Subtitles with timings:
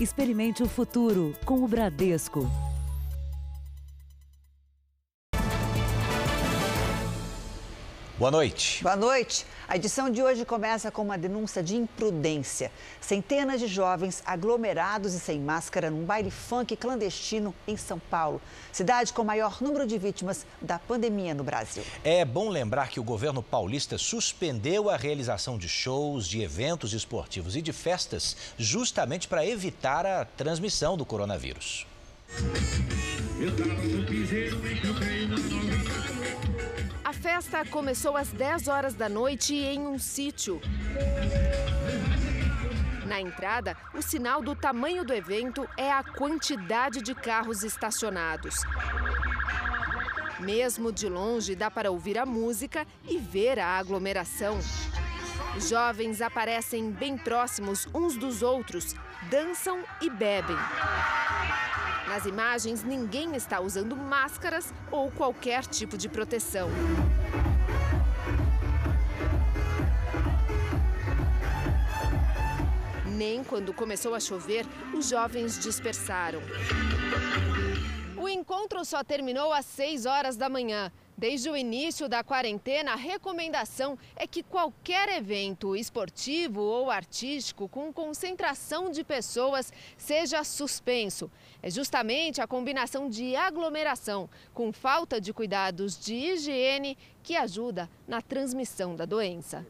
[0.00, 2.67] Experimente o futuro com o Bradesco.
[8.18, 8.82] Boa noite.
[8.82, 9.46] Boa noite.
[9.68, 12.72] A edição de hoje começa com uma denúncia de imprudência.
[13.00, 18.42] Centenas de jovens aglomerados e sem máscara num baile funk clandestino em São Paulo,
[18.72, 21.84] cidade com o maior número de vítimas da pandemia no Brasil.
[22.02, 27.54] É bom lembrar que o governo paulista suspendeu a realização de shows, de eventos esportivos
[27.54, 31.86] e de festas, justamente para evitar a transmissão do coronavírus.
[33.40, 34.58] Eu tava no piseiro,
[37.18, 40.60] festa começou às 10 horas da noite em um sítio.
[43.06, 48.54] Na entrada, o sinal do tamanho do evento é a quantidade de carros estacionados.
[50.38, 54.58] Mesmo de longe, dá para ouvir a música e ver a aglomeração.
[55.56, 58.94] Jovens aparecem bem próximos uns dos outros,
[59.30, 60.56] dançam e bebem.
[62.06, 66.70] Nas imagens, ninguém está usando máscaras ou qualquer tipo de proteção.
[73.06, 76.40] Nem quando começou a chover, os jovens dispersaram.
[78.16, 80.92] O encontro só terminou às 6 horas da manhã.
[81.18, 87.92] Desde o início da quarentena, a recomendação é que qualquer evento esportivo ou artístico com
[87.92, 91.28] concentração de pessoas seja suspenso.
[91.60, 98.22] É justamente a combinação de aglomeração com falta de cuidados de higiene que ajuda na
[98.22, 99.66] transmissão da doença.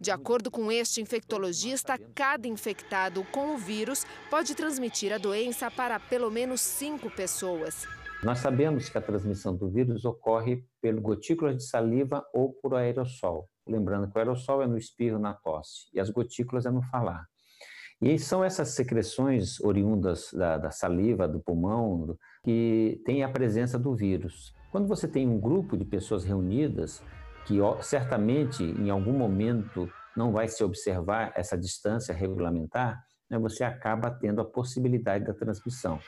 [0.00, 6.00] De acordo com este infectologista, cada infectado com o vírus pode transmitir a doença para
[6.00, 7.86] pelo menos cinco pessoas.
[8.22, 13.48] Nós sabemos que a transmissão do vírus ocorre pelo gotículas de saliva ou por aerossol.
[13.68, 17.26] Lembrando que o aerossol é no espirro, na tosse, e as gotículas é no falar.
[18.00, 23.94] E são essas secreções oriundas da, da saliva, do pulmão, que têm a presença do
[23.94, 24.54] vírus.
[24.70, 27.02] Quando você tem um grupo de pessoas reunidas,
[27.46, 34.10] que certamente em algum momento não vai se observar essa distância regulamentar, né, você acaba
[34.10, 35.98] tendo a possibilidade da transmissão.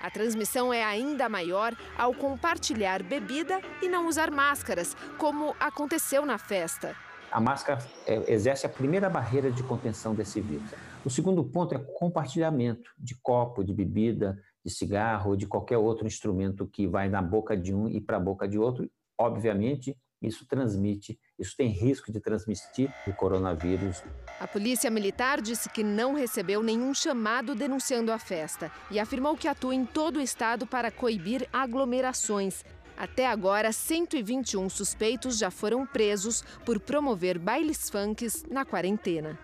[0.00, 6.38] A transmissão é ainda maior ao compartilhar bebida e não usar máscaras, como aconteceu na
[6.38, 6.94] festa.
[7.30, 10.70] A máscara é, exerce a primeira barreira de contenção desse vírus.
[11.04, 16.66] O segundo ponto é compartilhamento de copo, de bebida, de cigarro, de qualquer outro instrumento
[16.66, 18.88] que vai na boca de um e para a boca de outro.
[19.18, 24.02] Obviamente, isso transmite, isso tem risco de transmitir o coronavírus.
[24.40, 29.48] A Polícia Militar disse que não recebeu nenhum chamado denunciando a festa e afirmou que
[29.48, 32.64] atua em todo o estado para coibir aglomerações.
[32.96, 39.38] Até agora, 121 suspeitos já foram presos por promover bailes funks na quarentena.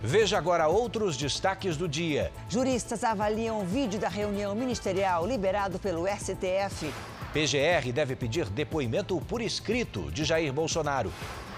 [0.00, 2.30] Veja agora outros destaques do dia.
[2.48, 6.92] Juristas avaliam o vídeo da reunião ministerial liberado pelo STF.
[7.34, 11.12] PGR deve pedir depoimento por escrito de Jair Bolsonaro.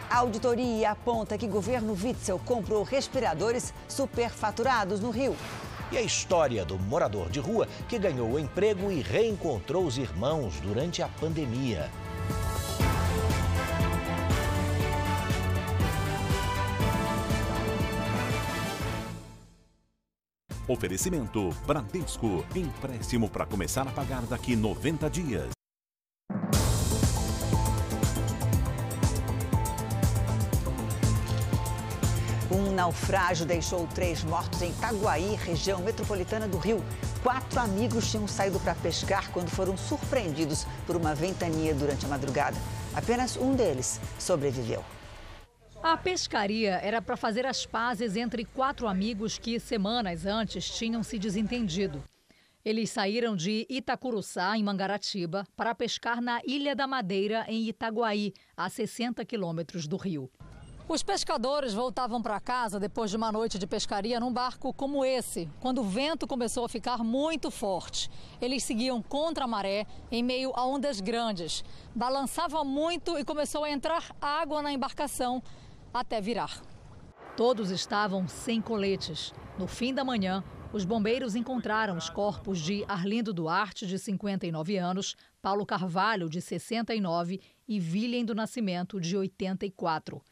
[0.08, 5.36] A auditoria aponta que governo Witzel comprou respiradores superfaturados no Rio.
[5.92, 10.58] E a história do morador de rua que ganhou o emprego e reencontrou os irmãos
[10.60, 11.90] durante a pandemia.
[20.66, 22.46] Oferecimento Bradesco.
[22.54, 25.55] Empréstimo para começar a pagar daqui 90 dias.
[32.76, 36.84] Naufrágio deixou três mortos em Itaguaí, região metropolitana do Rio.
[37.22, 42.56] Quatro amigos tinham saído para pescar quando foram surpreendidos por uma ventania durante a madrugada.
[42.94, 44.84] Apenas um deles sobreviveu.
[45.82, 51.18] A pescaria era para fazer as pazes entre quatro amigos que semanas antes tinham se
[51.18, 52.04] desentendido.
[52.64, 58.68] Eles saíram de Itacuruçá, em Mangaratiba, para pescar na Ilha da Madeira, em Itaguaí, a
[58.68, 60.30] 60 quilômetros do Rio.
[60.88, 65.50] Os pescadores voltavam para casa depois de uma noite de pescaria num barco como esse,
[65.58, 68.08] quando o vento começou a ficar muito forte.
[68.40, 71.64] Eles seguiam contra a maré em meio a ondas grandes.
[71.92, 75.42] Balançava muito e começou a entrar água na embarcação
[75.92, 76.62] até virar.
[77.36, 79.34] Todos estavam sem coletes.
[79.58, 85.16] No fim da manhã, os bombeiros encontraram os corpos de Arlindo Duarte, de 59 anos,
[85.42, 90.22] Paulo Carvalho, de 69 e William do Nascimento, de 84.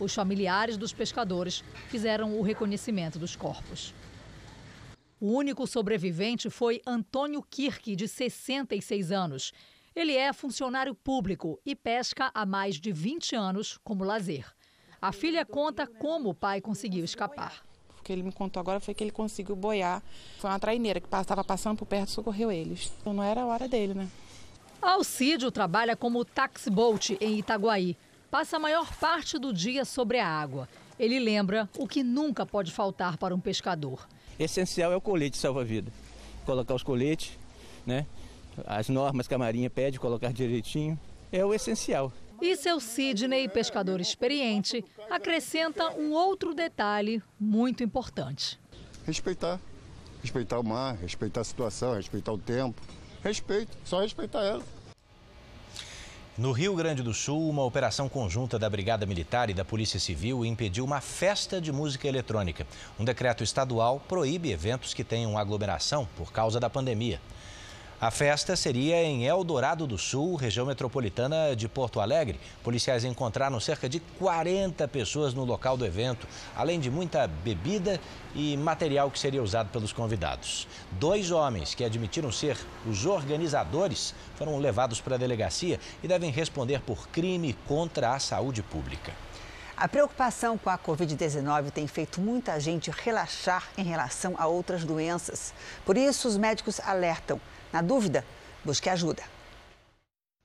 [0.00, 3.94] Os familiares dos pescadores fizeram o reconhecimento dos corpos.
[5.20, 9.52] O único sobrevivente foi Antônio Kirk, de 66 anos.
[9.94, 14.46] Ele é funcionário público e pesca há mais de 20 anos como lazer.
[15.02, 17.62] A filha conta como o pai conseguiu escapar.
[18.02, 20.02] que ele me contou agora foi que ele conseguiu boiar.
[20.38, 22.90] Foi uma traineira que estava passando por perto e socorreu eles.
[22.98, 24.08] Então não era a hora dele, né?
[24.80, 27.94] Alcídio trabalha como taxiboat em Itaguaí.
[28.30, 30.68] Passa a maior parte do dia sobre a água.
[30.98, 34.06] Ele lembra o que nunca pode faltar para um pescador.
[34.38, 35.92] Essencial é o colete salva-vida.
[36.46, 37.36] Colocar os coletes,
[37.84, 38.06] né?
[38.66, 40.98] As normas que a Marinha pede, colocar direitinho.
[41.32, 42.12] É o essencial.
[42.40, 48.58] E seu Sidney, pescador experiente, acrescenta um outro detalhe muito importante.
[49.04, 49.60] Respeitar.
[50.22, 52.80] Respeitar o mar, respeitar a situação, respeitar o tempo.
[53.24, 54.62] Respeito, só respeitar ela.
[56.40, 60.42] No Rio Grande do Sul, uma operação conjunta da Brigada Militar e da Polícia Civil
[60.42, 62.66] impediu uma festa de música eletrônica.
[62.98, 67.20] Um decreto estadual proíbe eventos que tenham aglomeração por causa da pandemia.
[68.00, 72.40] A festa seria em Eldorado do Sul, região metropolitana de Porto Alegre.
[72.64, 76.26] Policiais encontraram cerca de 40 pessoas no local do evento,
[76.56, 78.00] além de muita bebida
[78.34, 80.66] e material que seria usado pelos convidados.
[80.92, 82.56] Dois homens que admitiram ser
[82.86, 88.62] os organizadores foram levados para a delegacia e devem responder por crime contra a saúde
[88.62, 89.12] pública.
[89.76, 95.52] A preocupação com a Covid-19 tem feito muita gente relaxar em relação a outras doenças.
[95.84, 97.38] Por isso, os médicos alertam
[97.72, 98.24] na dúvida,
[98.64, 99.22] busque ajuda.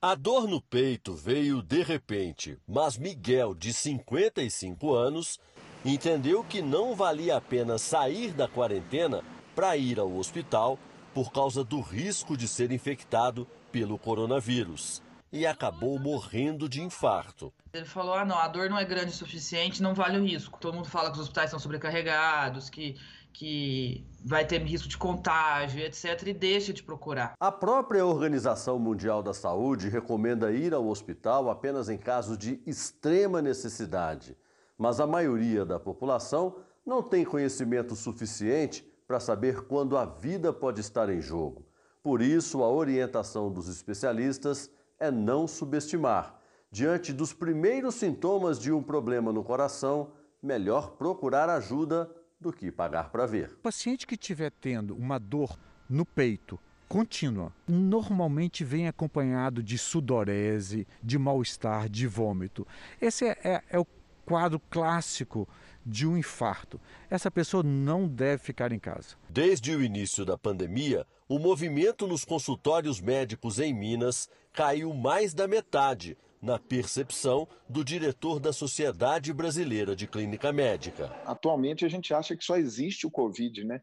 [0.01, 5.39] A dor no peito veio de repente, mas Miguel, de 55 anos,
[5.83, 9.23] entendeu que não valia a pena sair da quarentena
[9.55, 10.77] para ir ao hospital
[11.13, 15.01] por causa do risco de ser infectado pelo coronavírus
[15.31, 17.53] e acabou morrendo de infarto.
[17.73, 20.57] Ele falou: ah, não, a dor não é grande o suficiente, não vale o risco.
[20.59, 22.95] Todo mundo fala que os hospitais são sobrecarregados, que
[23.37, 27.33] que vai ter risco de contágio, etc., e deixa de procurar.
[27.37, 33.41] A própria Organização Mundial da Saúde recomenda ir ao hospital apenas em caso de extrema
[33.41, 34.37] necessidade,
[34.77, 36.55] mas a maioria da população
[36.85, 41.67] não tem conhecimento suficiente para saber quando a vida pode estar em jogo.
[42.01, 46.39] Por isso, a orientação dos especialistas é não subestimar.
[46.71, 52.09] Diante dos primeiros sintomas de um problema no coração, melhor procurar ajuda
[52.39, 53.51] do que pagar para ver.
[53.53, 55.57] O paciente que estiver tendo uma dor
[55.89, 62.67] no peito contínua, normalmente vem acompanhado de sudorese, de mal-estar, de vômito.
[63.01, 63.87] Esse é, é, é o
[64.25, 65.47] quadro clássico
[65.85, 66.79] de um infarto.
[67.09, 69.15] Essa pessoa não deve ficar em casa.
[69.29, 75.47] Desde o início da pandemia, o movimento nos consultórios médicos em Minas caiu mais da
[75.47, 81.07] metade na percepção do diretor da Sociedade Brasileira de Clínica Médica.
[81.25, 83.81] Atualmente a gente acha que só existe o Covid, né?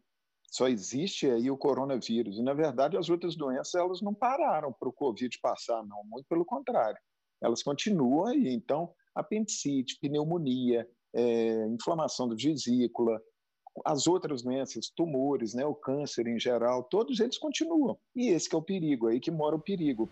[0.51, 2.39] Só existe aí o coronavírus.
[2.39, 6.03] E na verdade as outras doenças elas não pararam para o Covid passar, não.
[6.05, 6.99] Muito pelo contrário.
[7.43, 8.53] Elas continuam aí.
[8.53, 13.21] Então, apendicite, pneumonia, é, inflamação da vesícula,
[13.85, 17.99] as outras doenças, tumores, né, o câncer em geral, todos eles continuam.
[18.15, 20.09] E esse é o perigo, aí que mora o perigo.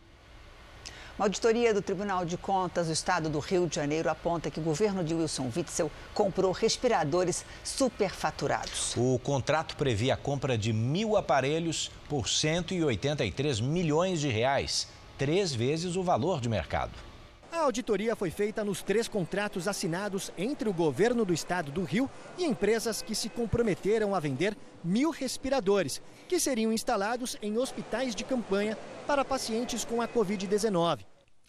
[1.18, 4.62] Uma auditoria do Tribunal de Contas do Estado do Rio de Janeiro aponta que o
[4.62, 8.94] governo de Wilson Witzel comprou respiradores superfaturados.
[8.96, 15.96] O contrato previa a compra de mil aparelhos por 183 milhões de reais, três vezes
[15.96, 17.09] o valor de mercado.
[17.52, 22.08] A auditoria foi feita nos três contratos assinados entre o governo do estado do Rio
[22.38, 28.22] e empresas que se comprometeram a vender mil respiradores, que seriam instalados em hospitais de
[28.22, 31.00] campanha para pacientes com a Covid-19.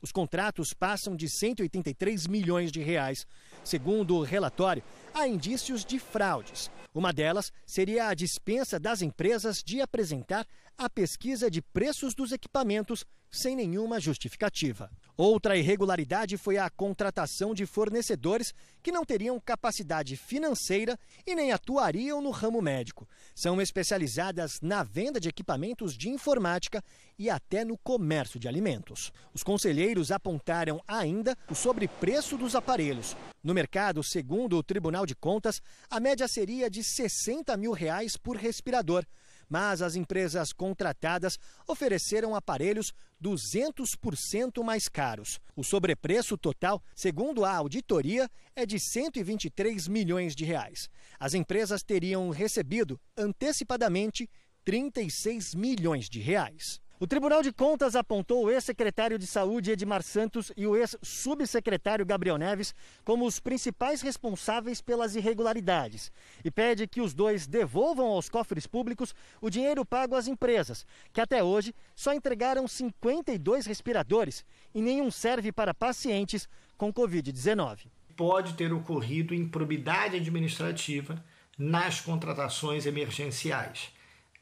[0.01, 3.27] Os contratos passam de 183 milhões de reais.
[3.63, 6.72] Segundo o relatório, há indícios de fraudes.
[6.96, 13.05] Uma delas seria a dispensa das empresas de apresentar a pesquisa de preços dos equipamentos
[13.31, 14.91] sem nenhuma justificativa.
[15.15, 22.21] Outra irregularidade foi a contratação de fornecedores que não teriam capacidade financeira e nem atuariam
[22.21, 23.07] no ramo médico.
[23.35, 26.83] São especializadas na venda de equipamentos de informática
[27.17, 29.13] e até no comércio de alimentos.
[29.33, 33.15] Os conselheiros apontaram ainda o sobrepreço dos aparelhos.
[33.43, 38.35] No mercado, segundo o Tribunal de Contas, a média seria de 60 mil reais por
[38.35, 39.05] respirador
[39.51, 45.41] mas as empresas contratadas ofereceram aparelhos 200% mais caros.
[45.58, 50.89] O sobrepreço total, segundo a auditoria, é de 123 milhões de reais.
[51.20, 54.29] As empresas teriam recebido antecipadamente
[54.63, 56.80] 36 milhões de reais.
[57.01, 62.38] O Tribunal de Contas apontou o ex-secretário de Saúde Edmar Santos e o ex-subsecretário Gabriel
[62.38, 66.12] Neves como os principais responsáveis pelas irregularidades
[66.46, 71.20] e pede que os dois devolvam aos cofres públicos o dinheiro pago às empresas, que
[71.20, 77.88] até hoje só entregaram 52 respiradores e nenhum serve para pacientes com Covid-19.
[78.15, 81.15] Pode ter ocorrido improbidade administrativa
[81.58, 83.91] nas contratações emergenciais.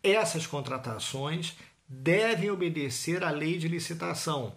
[0.04, 1.56] Essas contratações
[1.89, 4.55] devem obedecer à lei de licitação,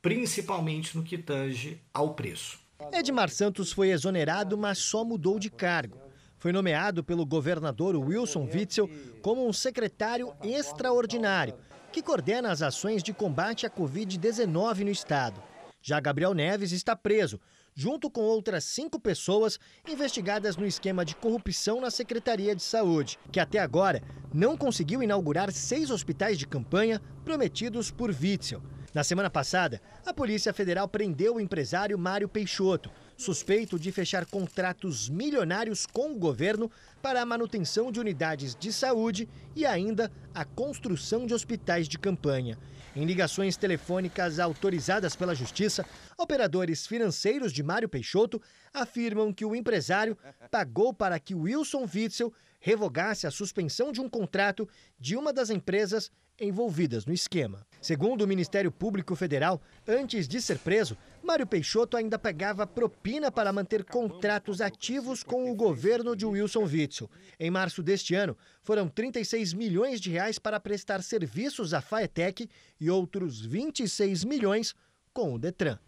[0.00, 2.60] principalmente no que tange ao preço.
[2.92, 5.98] Edmar Santos foi exonerado, mas só mudou de cargo.
[6.38, 8.88] Foi nomeado pelo governador Wilson Witzel
[9.20, 11.54] como um secretário extraordinário
[11.92, 15.42] que coordena as ações de combate à Covid-19 no estado.
[15.82, 17.40] Já Gabriel Neves está preso,
[17.74, 19.58] junto com outras cinco pessoas
[19.88, 25.52] investigadas no esquema de corrupção na Secretaria de Saúde, que até agora não conseguiu inaugurar
[25.52, 28.62] seis hospitais de campanha prometidos por Witzel.
[28.92, 35.08] Na semana passada, a Polícia Federal prendeu o empresário Mário Peixoto, suspeito de fechar contratos
[35.08, 36.68] milionários com o governo
[37.00, 42.58] para a manutenção de unidades de saúde e ainda a construção de hospitais de campanha.
[42.94, 45.86] Em ligações telefônicas autorizadas pela Justiça,
[46.18, 48.42] operadores financeiros de Mário Peixoto
[48.74, 50.18] afirmam que o empresário
[50.50, 54.68] pagou para que Wilson Witzel revogasse a suspensão de um contrato
[54.98, 57.64] de uma das empresas envolvidas no esquema.
[57.80, 63.52] Segundo o Ministério Público Federal, antes de ser preso, Mário Peixoto ainda pagava propina para
[63.52, 67.10] manter contratos ativos com o governo de Wilson Witzel.
[67.38, 72.48] Em março deste ano, foram 36 milhões de reais para prestar serviços à Faetec
[72.80, 74.74] e outros 26 milhões
[75.12, 75.78] com o Detran.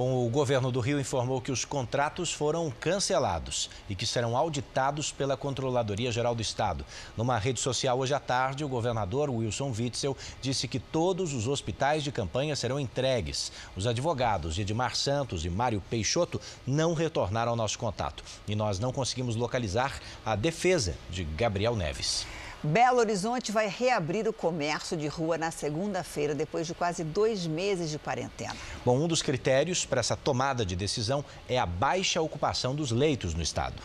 [0.00, 5.36] O governo do Rio informou que os contratos foram cancelados e que serão auditados pela
[5.36, 6.86] Controladoria Geral do Estado.
[7.16, 12.04] Numa rede social hoje à tarde, o governador Wilson Witzel disse que todos os hospitais
[12.04, 13.50] de campanha serão entregues.
[13.74, 18.92] Os advogados Edmar Santos e Mário Peixoto não retornaram ao nosso contato e nós não
[18.92, 22.24] conseguimos localizar a defesa de Gabriel Neves.
[22.62, 27.88] Belo Horizonte vai reabrir o comércio de rua na segunda-feira, depois de quase dois meses
[27.88, 28.56] de quarentena.
[28.84, 33.32] Bom, um dos critérios para essa tomada de decisão é a baixa ocupação dos leitos
[33.32, 33.80] no estado.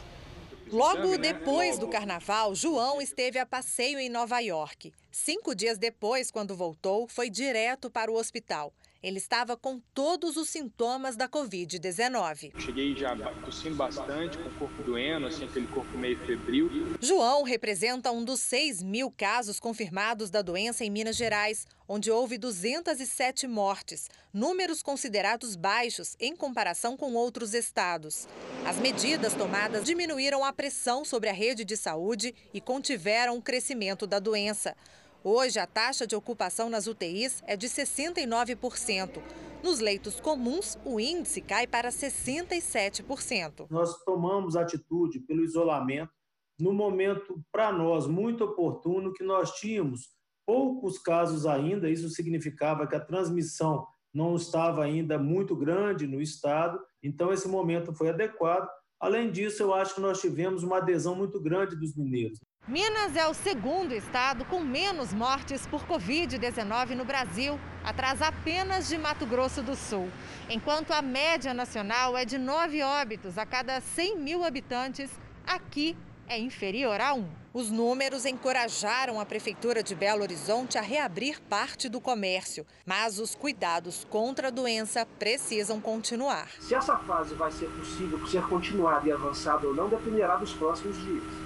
[0.72, 4.92] Logo depois do carnaval, João esteve a passeio em Nova York.
[5.12, 8.74] Cinco dias depois, quando voltou, foi direto para o hospital.
[9.04, 12.58] Ele estava com todos os sintomas da Covid-19.
[12.58, 16.70] Cheguei já tossindo bastante, com o corpo doendo, assim, aquele corpo meio febril.
[17.02, 22.38] João representa um dos 6 mil casos confirmados da doença em Minas Gerais, onde houve
[22.38, 28.26] 207 mortes, números considerados baixos em comparação com outros estados.
[28.66, 34.08] As medidas tomadas diminuíram a pressão sobre a rede de saúde e contiveram o crescimento
[34.08, 34.78] da doença.
[35.26, 39.24] Hoje, a taxa de ocupação nas UTIs é de 69%.
[39.64, 43.68] Nos leitos comuns, o índice cai para 67%.
[43.70, 46.12] Nós tomamos atitude pelo isolamento
[46.60, 50.10] no momento, para nós, muito oportuno, que nós tínhamos
[50.46, 51.90] poucos casos ainda.
[51.90, 56.78] Isso significava que a transmissão não estava ainda muito grande no estado.
[57.02, 58.68] Então, esse momento foi adequado.
[59.00, 62.40] Além disso, eu acho que nós tivemos uma adesão muito grande dos mineiros.
[62.66, 68.98] Minas é o segundo estado com menos mortes por Covid-19 no Brasil, atrás apenas de
[68.98, 70.10] Mato Grosso do Sul.
[70.50, 75.12] Enquanto a média nacional é de 9 óbitos a cada 100 mil habitantes,
[75.46, 75.94] aqui
[76.26, 77.28] é inferior a 1.
[77.54, 83.36] Os números encorajaram a Prefeitura de Belo Horizonte a reabrir parte do comércio, mas os
[83.36, 86.50] cuidados contra a doença precisam continuar.
[86.62, 90.98] Se essa fase vai ser possível ser continuada e avançada ou não dependerá dos próximos
[91.04, 91.43] dias.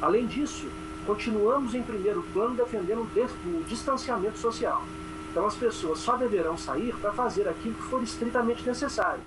[0.00, 0.66] Além disso,
[1.06, 4.82] continuamos em primeiro plano defendendo o distanciamento social.
[5.30, 9.22] Então as pessoas só deverão sair para fazer aquilo que for estritamente necessário.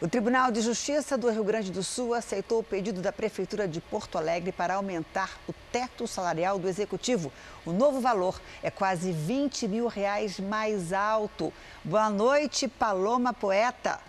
[0.00, 3.80] O Tribunal de Justiça do Rio Grande do Sul aceitou o pedido da Prefeitura de
[3.80, 7.32] Porto Alegre para aumentar o teto salarial do Executivo.
[7.64, 11.52] O novo valor é quase 20 mil reais mais alto.
[11.82, 14.00] Boa noite, Paloma Poeta.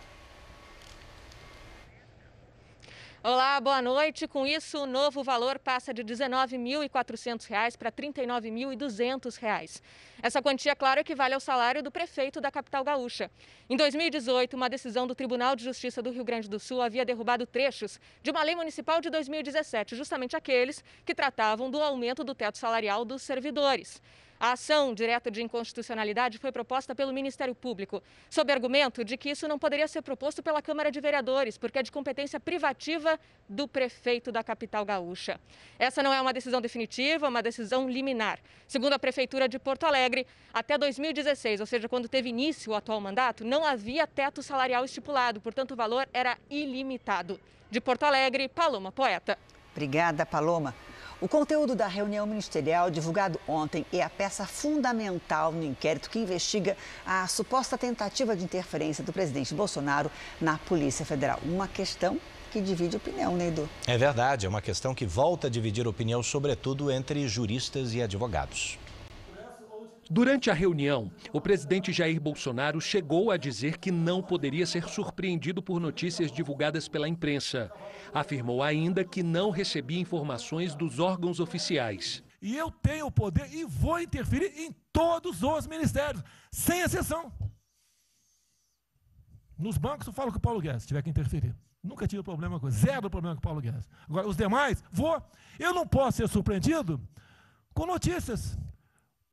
[3.27, 4.27] Olá, boa noite.
[4.27, 9.82] Com isso, o novo valor passa de R$ 19.400 para R$ 39.200.
[10.22, 13.32] Essa quantia, claro, equivale ao salário do prefeito da capital gaúcha.
[13.67, 17.48] Em 2018, uma decisão do Tribunal de Justiça do Rio Grande do Sul havia derrubado
[17.48, 22.60] trechos de uma lei municipal de 2017, justamente aqueles que tratavam do aumento do teto
[22.60, 24.03] salarial dos servidores.
[24.46, 29.48] A ação direta de inconstitucionalidade foi proposta pelo Ministério Público, sob argumento de que isso
[29.48, 34.32] não poderia ser proposto pela Câmara de Vereadores, porque é de competência privativa do prefeito
[34.32, 35.40] da capital gaúcha.
[35.80, 38.38] Essa não é uma decisão definitiva, é uma decisão liminar.
[38.68, 43.02] Segundo a Prefeitura de Porto Alegre, até 2016, ou seja, quando teve início o atual
[43.02, 47.40] mandato, não havia teto salarial estipulado, portanto, o valor era ilimitado.
[47.72, 49.40] De Porto Alegre, Paloma Poeta.
[49.72, 50.75] Obrigada, Paloma.
[51.22, 56.75] O conteúdo da reunião ministerial divulgado ontem é a peça fundamental no inquérito que investiga
[57.05, 61.39] a suposta tentativa de interferência do presidente Bolsonaro na Polícia Federal.
[61.43, 62.19] Uma questão
[62.51, 63.69] que divide opinião, né, Edu?
[63.88, 68.77] É verdade, é uma questão que volta a dividir opinião, sobretudo entre juristas e advogados.
[70.10, 75.64] Durante a reunião, o presidente Jair Bolsonaro chegou a dizer que não poderia ser surpreendido
[75.64, 77.72] por notícias divulgadas pela imprensa.
[78.14, 82.24] Afirmou ainda que não recebia informações dos órgãos oficiais.
[82.40, 87.34] E eu tenho o poder e vou interferir em todos os ministérios, sem exceção.
[89.58, 91.56] Nos bancos eu falo com o Paulo Guedes, se tiver que interferir.
[91.82, 93.90] Nunca tive problema com zero problema com o Paulo Guedes.
[94.08, 95.20] Agora, os demais, vou.
[95.58, 97.02] Eu não posso ser surpreendido
[97.74, 98.56] com notícias.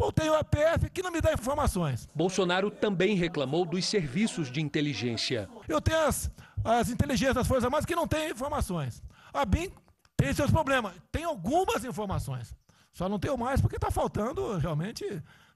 [0.02, 2.08] Pô, tenho a PF que não me dá informações.
[2.12, 5.48] Bolsonaro também reclamou dos serviços de inteligência.
[5.68, 6.28] Eu tenho as,
[6.64, 9.00] as inteligências das Forças Armadas que não têm informações.
[9.32, 9.70] A BIM
[10.16, 10.92] tem seus problemas.
[11.12, 12.52] Tem algumas informações.
[12.92, 15.04] Só não tenho mais porque está faltando, realmente,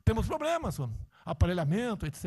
[0.05, 0.79] temos problemas
[1.25, 2.25] aparelhamento, etc.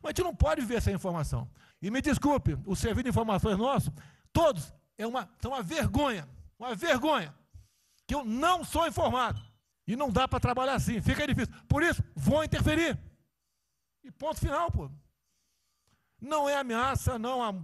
[0.00, 1.50] Mas a gente não pode viver sem informação.
[1.82, 3.92] E me desculpe, o serviço de informações nosso,
[4.32, 7.34] todos, é uma, são uma vergonha, uma vergonha,
[8.06, 9.42] que eu não sou informado.
[9.86, 11.54] E não dá para trabalhar assim, fica difícil.
[11.68, 12.98] Por isso, vou interferir.
[14.02, 14.90] E ponto final, pô.
[16.20, 17.54] Não é ameaça, não há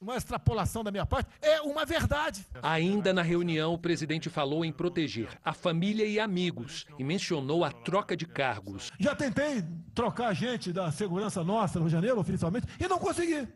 [0.00, 2.46] uma extrapolação da minha parte, é uma verdade.
[2.62, 7.72] Ainda na reunião, o presidente falou em proteger a família e amigos e mencionou a
[7.72, 8.92] troca de cargos.
[8.98, 9.62] Já tentei
[9.94, 13.48] trocar gente da segurança nossa no Rio de Janeiro, oficialmente, e não consegui.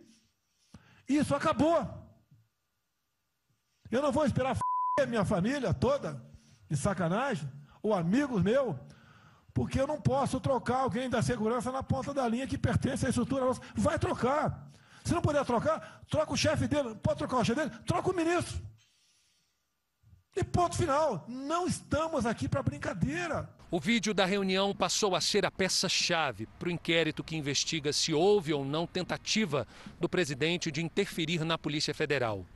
[1.09, 1.89] Isso acabou.
[3.91, 4.57] Eu não vou esperar
[5.01, 6.25] a minha família toda,
[6.69, 7.49] de sacanagem,
[7.83, 8.77] ou amigos meus,
[9.53, 13.09] porque eu não posso trocar alguém da segurança na ponta da linha que pertence à
[13.09, 13.61] estrutura nossa.
[13.75, 14.71] Vai trocar.
[15.05, 16.95] Se não puder trocar, troca o chefe dele.
[17.03, 17.83] Pode trocar o chefe dele?
[17.85, 18.63] Troca o ministro.
[20.35, 21.25] E ponto final.
[21.29, 23.49] Não estamos aqui para brincadeira.
[23.71, 28.13] O vídeo da reunião passou a ser a peça-chave para o inquérito que investiga se
[28.15, 29.67] houve ou não tentativa
[29.99, 32.47] do presidente de interferir na Polícia Federal.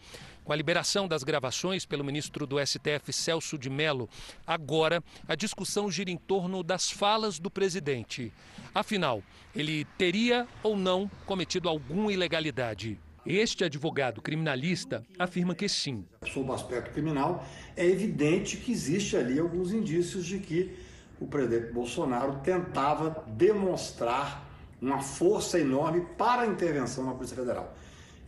[0.47, 4.09] Com a liberação das gravações pelo ministro do STF, Celso de Mello,
[4.47, 8.33] agora a discussão gira em torno das falas do presidente.
[8.73, 9.25] Afinal,
[9.57, 12.97] ele teria ou não cometido alguma ilegalidade?
[13.27, 16.05] Este advogado criminalista afirma que sim.
[16.33, 17.45] Sob o aspecto criminal,
[17.77, 20.79] é evidente que existe ali alguns indícios de que
[21.21, 24.49] o presidente Bolsonaro tentava demonstrar
[24.81, 27.75] uma força enorme para a intervenção na Polícia Federal.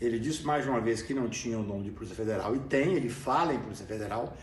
[0.01, 2.61] Ele disse mais de uma vez que não tinha o nome de Polícia Federal e
[2.61, 4.37] tem, ele fala em Polícia Federal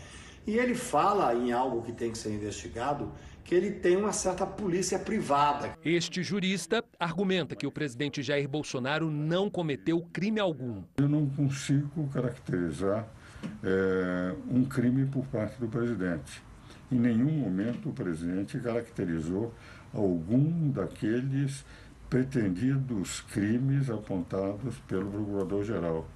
[0.46, 3.10] e ele fala em algo que tem que ser investigado,
[3.42, 5.76] que ele tem uma certa polícia privada.
[5.84, 10.82] Este jurista argumenta que o presidente Jair Bolsonaro não cometeu crime algum.
[10.96, 13.08] Eu não consigo caracterizar
[13.62, 16.42] é, um crime por parte do presidente.
[16.90, 19.52] Em nenhum momento o presidente caracterizou
[19.92, 21.64] algum daqueles
[22.08, 26.06] pretendidos crimes apontados pelo Procurador-Geral.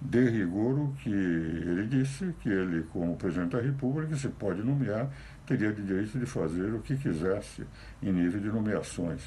[0.00, 5.10] De rigor, o que ele disse, que ele, como presidente da República, se pode nomear,
[5.46, 7.64] teria o direito de fazer o que quisesse
[8.02, 9.22] em nível de nomeações.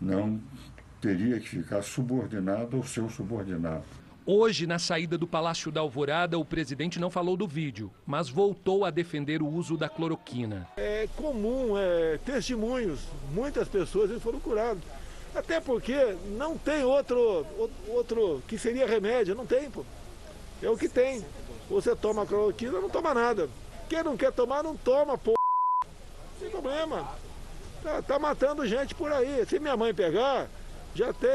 [0.00, 0.40] Não
[1.00, 3.84] teria que ficar subordinado ao seu subordinado.
[4.30, 8.84] Hoje, na saída do Palácio da Alvorada, o presidente não falou do vídeo, mas voltou
[8.84, 10.68] a defender o uso da cloroquina.
[10.76, 13.00] É comum, é, testemunhos,
[13.32, 14.84] muitas pessoas foram curadas.
[15.34, 17.46] Até porque não tem outro,
[17.88, 19.84] outro que seria remédio, não tem, pô.
[20.62, 21.24] É o que tem.
[21.70, 23.48] Você toma cloroquina, não toma nada.
[23.88, 25.34] Quem não quer tomar, não toma, pô.
[26.40, 27.08] Sem problema.
[27.82, 29.44] Tá, tá matando gente por aí.
[29.46, 30.48] Se minha mãe pegar,
[30.94, 31.30] já tem,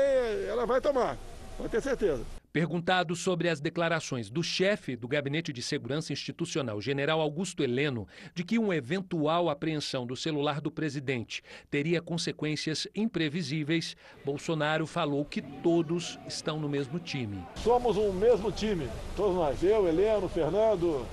[0.47, 1.17] ela vai tomar.
[1.57, 2.23] Pode ter certeza.
[2.53, 8.43] Perguntado sobre as declarações do chefe do Gabinete de Segurança Institucional, general Augusto Heleno, de
[8.43, 16.19] que uma eventual apreensão do celular do presidente teria consequências imprevisíveis, Bolsonaro falou que todos
[16.27, 17.43] estão no mesmo time.
[17.55, 21.07] Somos um mesmo time, todos nós, eu, Heleno, Fernando,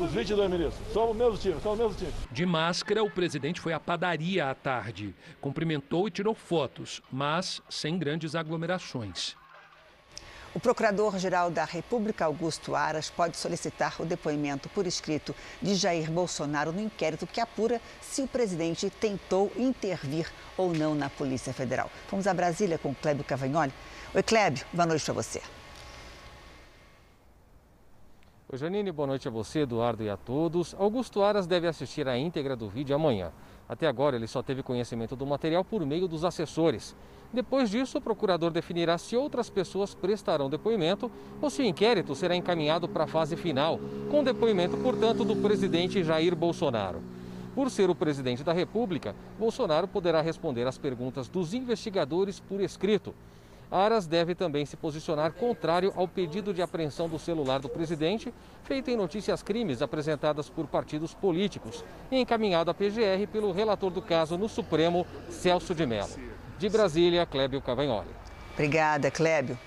[0.00, 0.92] os 22 ministros.
[0.94, 2.12] Somos o mesmo time, somos o mesmo time.
[2.32, 5.14] De máscara, o presidente foi à padaria à tarde.
[5.42, 9.36] Cumprimentou e tirou fotos, mas sem grandes aglomerações.
[10.54, 16.70] O Procurador-Geral da República, Augusto Aras, pode solicitar o depoimento por escrito de Jair Bolsonaro
[16.70, 21.90] no inquérito que apura se o presidente tentou intervir ou não na Polícia Federal.
[22.08, 23.72] Vamos a Brasília com o Clébio Cavagnoli.
[24.14, 25.42] Oi, Clébio, boa noite para você.
[28.48, 30.72] Oi, Janine, boa noite a você, Eduardo e a todos.
[30.78, 33.32] Augusto Aras deve assistir a íntegra do vídeo amanhã.
[33.68, 36.94] Até agora, ele só teve conhecimento do material por meio dos assessores.
[37.34, 41.10] Depois disso, o procurador definirá se outras pessoas prestarão depoimento
[41.42, 46.04] ou se o inquérito será encaminhado para a fase final, com depoimento, portanto, do presidente
[46.04, 47.02] Jair Bolsonaro.
[47.52, 53.12] Por ser o presidente da República, Bolsonaro poderá responder às perguntas dos investigadores por escrito.
[53.68, 58.92] Aras deve também se posicionar contrário ao pedido de apreensão do celular do presidente, feito
[58.92, 64.38] em notícias crimes apresentadas por partidos políticos e encaminhado à PGR pelo relator do caso
[64.38, 66.14] no Supremo, Celso de Mello.
[66.58, 68.08] De Brasília, Clébio Cavagnoli.
[68.52, 69.58] Obrigada, Clébio.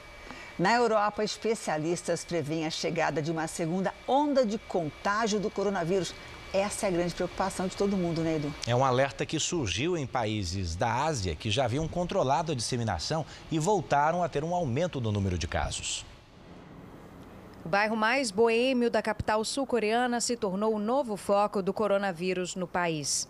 [0.57, 6.15] Na Europa, especialistas preveem a chegada de uma segunda onda de contágio do coronavírus.
[6.51, 8.53] Essa é a grande preocupação de todo mundo, né, Edu?
[8.65, 13.25] É um alerta que surgiu em países da Ásia que já haviam controlado a disseminação
[13.51, 16.05] e voltaram a ter um aumento no número de casos.
[17.63, 22.65] O bairro mais boêmio da capital sul-coreana se tornou o novo foco do coronavírus no
[22.65, 23.27] país.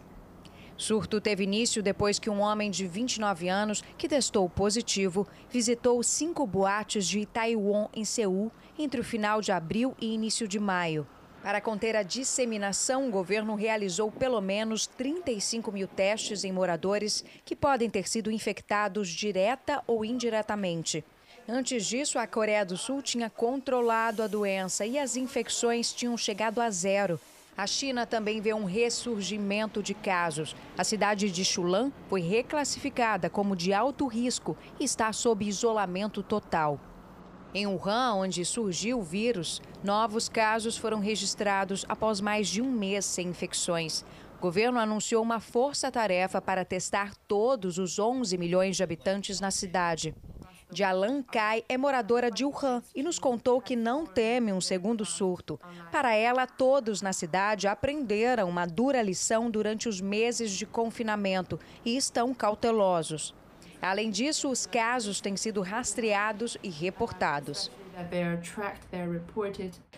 [0.78, 6.46] Surto teve início depois que um homem de 29 anos, que testou positivo, visitou cinco
[6.46, 11.08] boates de Taiwan, em Seul, entre o final de abril e início de maio.
[11.42, 17.56] Para conter a disseminação, o governo realizou pelo menos 35 mil testes em moradores que
[17.56, 21.04] podem ter sido infectados direta ou indiretamente.
[21.48, 26.60] Antes disso, a Coreia do Sul tinha controlado a doença e as infecções tinham chegado
[26.60, 27.20] a zero.
[27.58, 30.56] A China também vê um ressurgimento de casos.
[30.78, 36.80] A cidade de Chulan foi reclassificada como de alto risco e está sob isolamento total.
[37.56, 43.06] Em Wuhan, onde surgiu o vírus, novos casos foram registrados após mais de um mês
[43.06, 44.06] sem infecções.
[44.38, 50.13] O governo anunciou uma força-tarefa para testar todos os 11 milhões de habitantes na cidade.
[50.72, 55.60] Jalan Kai é moradora de Wuhan e nos contou que não teme um segundo surto.
[55.92, 61.96] Para ela, todos na cidade aprenderam uma dura lição durante os meses de confinamento e
[61.96, 63.34] estão cautelosos.
[63.82, 67.72] Além disso, os casos têm sido rastreados e reportados.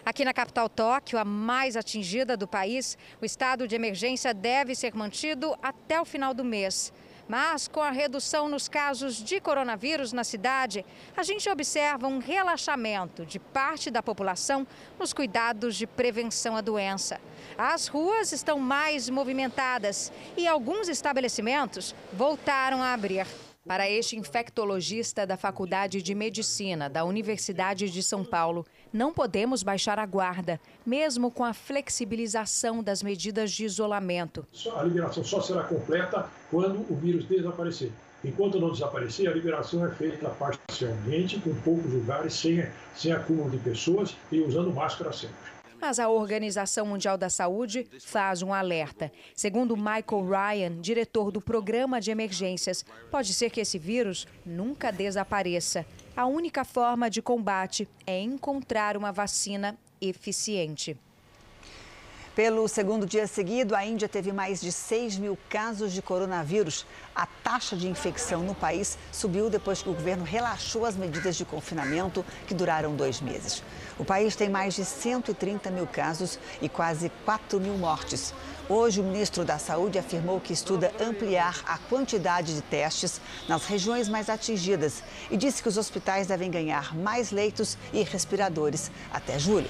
[0.06, 4.94] Aqui na capital Tóquio, a mais atingida do país, o estado de emergência deve ser
[4.96, 6.94] mantido até o final do mês.
[7.30, 10.84] Mas com a redução nos casos de coronavírus na cidade,
[11.16, 14.66] a gente observa um relaxamento de parte da população
[14.98, 17.22] nos cuidados de prevenção à doença.
[17.56, 23.28] As ruas estão mais movimentadas e alguns estabelecimentos voltaram a abrir.
[23.68, 30.00] Para este infectologista da Faculdade de Medicina da Universidade de São Paulo, não podemos baixar
[30.00, 34.46] a guarda, mesmo com a flexibilização das medidas de isolamento.
[34.76, 37.92] A liberação só será completa quando o vírus desaparecer.
[38.24, 43.58] Enquanto não desaparecer, a liberação é feita parcialmente, com poucos lugares, sem, sem acúmulo de
[43.58, 45.50] pessoas e usando máscara sempre.
[45.80, 49.10] Mas a Organização Mundial da Saúde faz um alerta.
[49.34, 55.86] Segundo Michael Ryan, diretor do Programa de Emergências, pode ser que esse vírus nunca desapareça.
[56.20, 60.98] A única forma de combate é encontrar uma vacina eficiente.
[62.36, 66.86] Pelo segundo dia seguido, a Índia teve mais de 6 mil casos de coronavírus.
[67.16, 71.46] A taxa de infecção no país subiu depois que o governo relaxou as medidas de
[71.46, 73.64] confinamento que duraram dois meses.
[73.98, 78.34] O país tem mais de 130 mil casos e quase 4 mil mortes.
[78.72, 84.08] Hoje, o ministro da Saúde afirmou que estuda ampliar a quantidade de testes nas regiões
[84.08, 85.02] mais atingidas
[85.32, 89.68] e disse que os hospitais devem ganhar mais leitos e respiradores até julho.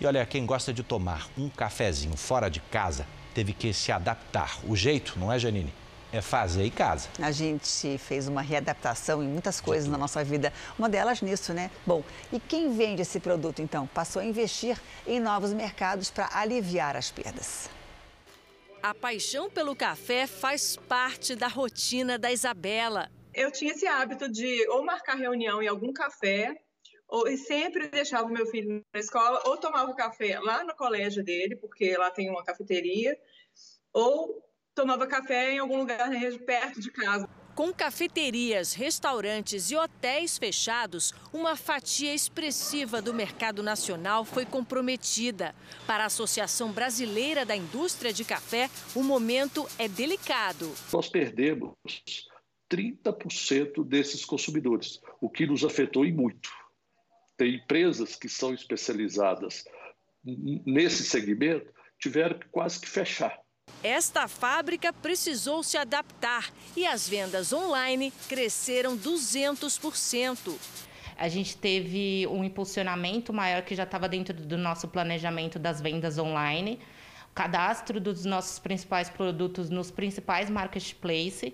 [0.00, 4.58] E olha, quem gosta de tomar um cafezinho fora de casa teve que se adaptar.
[4.66, 5.70] O jeito, não é, Janine?
[6.10, 7.10] É fazer em casa.
[7.20, 11.70] A gente fez uma readaptação em muitas coisas na nossa vida, uma delas nisso, né?
[11.84, 13.86] Bom, e quem vende esse produto então?
[13.88, 17.68] Passou a investir em novos mercados para aliviar as perdas.
[18.82, 23.10] A paixão pelo café faz parte da rotina da Isabela.
[23.34, 26.54] Eu tinha esse hábito de ou marcar reunião em algum café,
[27.08, 31.24] ou e sempre deixava o meu filho na escola, ou tomava café lá no colégio
[31.24, 33.16] dele, porque lá tem uma cafeteria,
[33.92, 34.42] ou
[34.74, 36.10] tomava café em algum lugar
[36.44, 37.28] perto de casa.
[37.56, 45.54] Com cafeterias, restaurantes e hotéis fechados, uma fatia expressiva do mercado nacional foi comprometida.
[45.86, 50.70] Para a Associação Brasileira da Indústria de Café, o momento é delicado.
[50.92, 51.72] Nós perdemos
[52.70, 56.65] 30% desses consumidores, o que nos afetou e muito.
[57.36, 59.64] Tem empresas que são especializadas
[60.24, 63.38] nesse segmento, tiveram que quase que fechar.
[63.82, 70.54] Esta fábrica precisou se adaptar e as vendas online cresceram 200%.
[71.16, 76.18] A gente teve um impulsionamento maior que já estava dentro do nosso planejamento das vendas
[76.18, 76.78] online,
[77.34, 81.52] cadastro dos nossos principais produtos nos principais marketplaces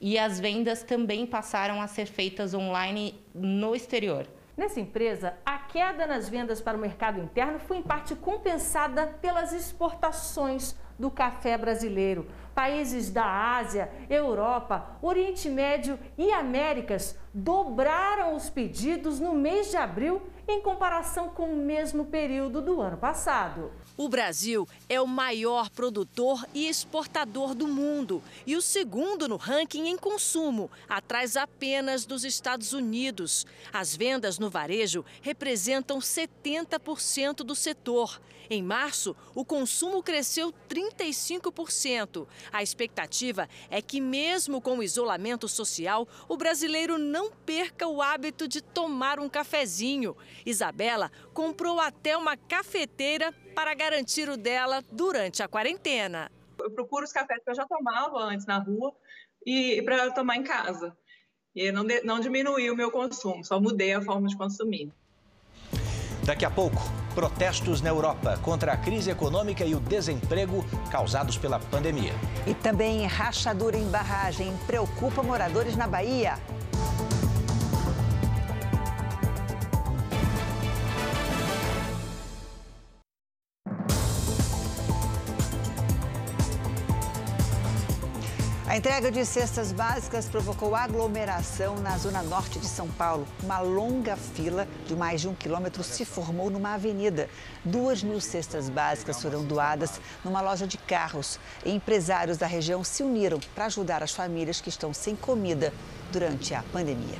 [0.00, 4.26] e as vendas também passaram a ser feitas online no exterior.
[4.56, 9.52] Nessa empresa, a queda nas vendas para o mercado interno foi em parte compensada pelas
[9.52, 12.26] exportações do café brasileiro.
[12.54, 13.24] Países da
[13.56, 21.30] Ásia, Europa, Oriente Médio e Américas dobraram os pedidos no mês de abril em comparação
[21.30, 23.72] com o mesmo período do ano passado.
[24.00, 29.88] O Brasil é o maior produtor e exportador do mundo e o segundo no ranking
[29.88, 33.46] em consumo, atrás apenas dos Estados Unidos.
[33.70, 38.18] As vendas no varejo representam 70% do setor.
[38.48, 42.26] Em março, o consumo cresceu 35%.
[42.50, 48.48] A expectativa é que, mesmo com o isolamento social, o brasileiro não perca o hábito
[48.48, 50.16] de tomar um cafezinho.
[50.44, 56.30] Isabela comprou até uma cafeteira para garantir o dela durante a quarentena.
[56.58, 58.92] Eu procuro os cafés que eu já tomava antes na rua
[59.44, 60.96] e para tomar em casa.
[61.54, 64.92] E não, não diminuiu o meu consumo, só mudei a forma de consumir.
[66.24, 66.80] Daqui a pouco,
[67.14, 72.12] protestos na Europa contra a crise econômica e o desemprego causados pela pandemia.
[72.46, 76.34] E também rachadura em barragem preocupa moradores na Bahia.
[88.70, 93.26] A entrega de cestas básicas provocou aglomeração na zona norte de São Paulo.
[93.42, 97.28] Uma longa fila de mais de um quilômetro se formou numa avenida.
[97.64, 101.40] Duas mil cestas básicas foram doadas numa loja de carros.
[101.66, 105.74] Empresários da região se uniram para ajudar as famílias que estão sem comida
[106.12, 107.18] durante a pandemia.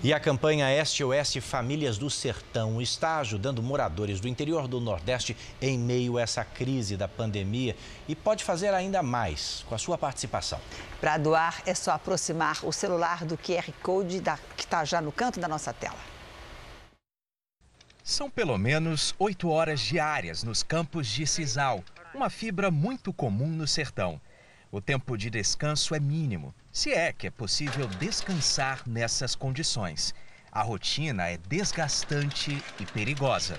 [0.00, 5.76] E a campanha SOS Famílias do Sertão está ajudando moradores do interior do Nordeste em
[5.76, 7.74] meio a essa crise da pandemia
[8.06, 10.60] e pode fazer ainda mais com a sua participação.
[11.00, 15.10] Para doar, é só aproximar o celular do QR Code da, que está já no
[15.10, 15.98] canto da nossa tela.
[18.04, 21.82] São pelo menos oito horas diárias nos campos de sisal,
[22.14, 24.20] uma fibra muito comum no sertão.
[24.70, 30.14] O tempo de descanso é mínimo, se é que é possível descansar nessas condições.
[30.52, 33.58] A rotina é desgastante e perigosa.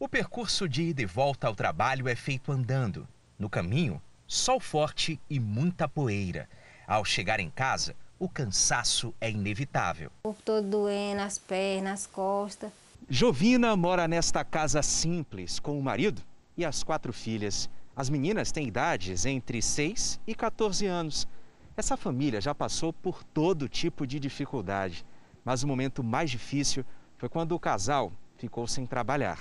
[0.00, 3.06] O percurso de ida e volta ao trabalho é feito andando.
[3.38, 6.48] No caminho, sol forte e muita poeira.
[6.86, 10.10] Ao chegar em casa, o cansaço é inevitável.
[10.24, 12.72] O corpo todo doendo, as pernas, as costas.
[13.10, 16.22] Jovina mora nesta casa simples com o marido
[16.56, 17.68] e as quatro filhas.
[17.94, 21.28] As meninas têm idades entre 6 e 14 anos.
[21.76, 25.04] Essa família já passou por todo tipo de dificuldade,
[25.44, 26.84] mas o momento mais difícil
[27.18, 29.38] foi quando o casal ficou sem trabalhar.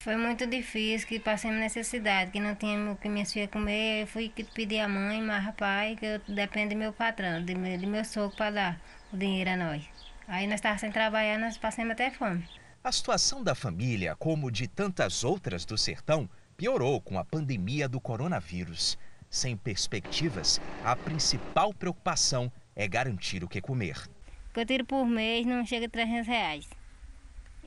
[0.00, 4.02] Foi muito difícil, que passamos necessidade, que não tinha o que minhas filhas comer.
[4.02, 7.76] Eu fui pedir a mãe, mas rapaz, que eu dependo do meu patrão, de meu,
[7.76, 8.80] de meu sogro para dar
[9.12, 9.84] o dinheiro a nós.
[10.28, 12.48] Aí nós estávamos sem trabalhar, nós passamos até fome.
[12.84, 18.00] A situação da família, como de tantas outras do sertão, piorou com a pandemia do
[18.00, 18.98] coronavírus.
[19.30, 23.96] Sem perspectivas, a principal preocupação é garantir o que comer.
[24.50, 26.68] O que eu tiro por mês não chega a 300 reais.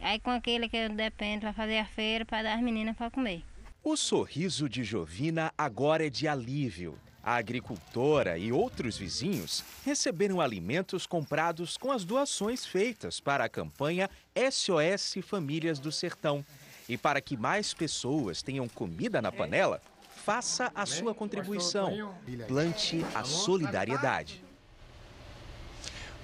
[0.01, 3.09] Aí com aquele que eu dependo para fazer a feira, para dar as meninas para
[3.09, 3.45] comer.
[3.81, 6.99] O sorriso de Jovina agora é de alívio.
[7.23, 14.09] A agricultora e outros vizinhos receberam alimentos comprados com as doações feitas para a campanha
[14.35, 16.43] SOS Famílias do Sertão.
[16.91, 19.81] E para que mais pessoas tenham comida na panela,
[20.25, 22.13] faça a sua contribuição.
[22.49, 24.43] Plante a solidariedade.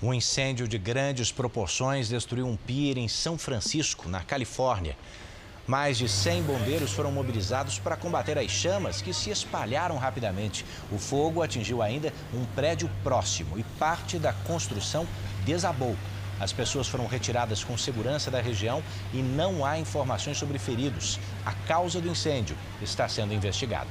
[0.03, 4.97] Um incêndio de grandes proporções destruiu um pier em São Francisco, na Califórnia.
[5.65, 10.65] Mais de 100 bombeiros foram mobilizados para combater as chamas que se espalharam rapidamente.
[10.91, 15.07] O fogo atingiu ainda um prédio próximo e parte da construção
[15.45, 15.95] desabou.
[16.39, 21.19] As pessoas foram retiradas com segurança da região e não há informações sobre feridos.
[21.45, 23.89] A causa do incêndio está sendo investigada.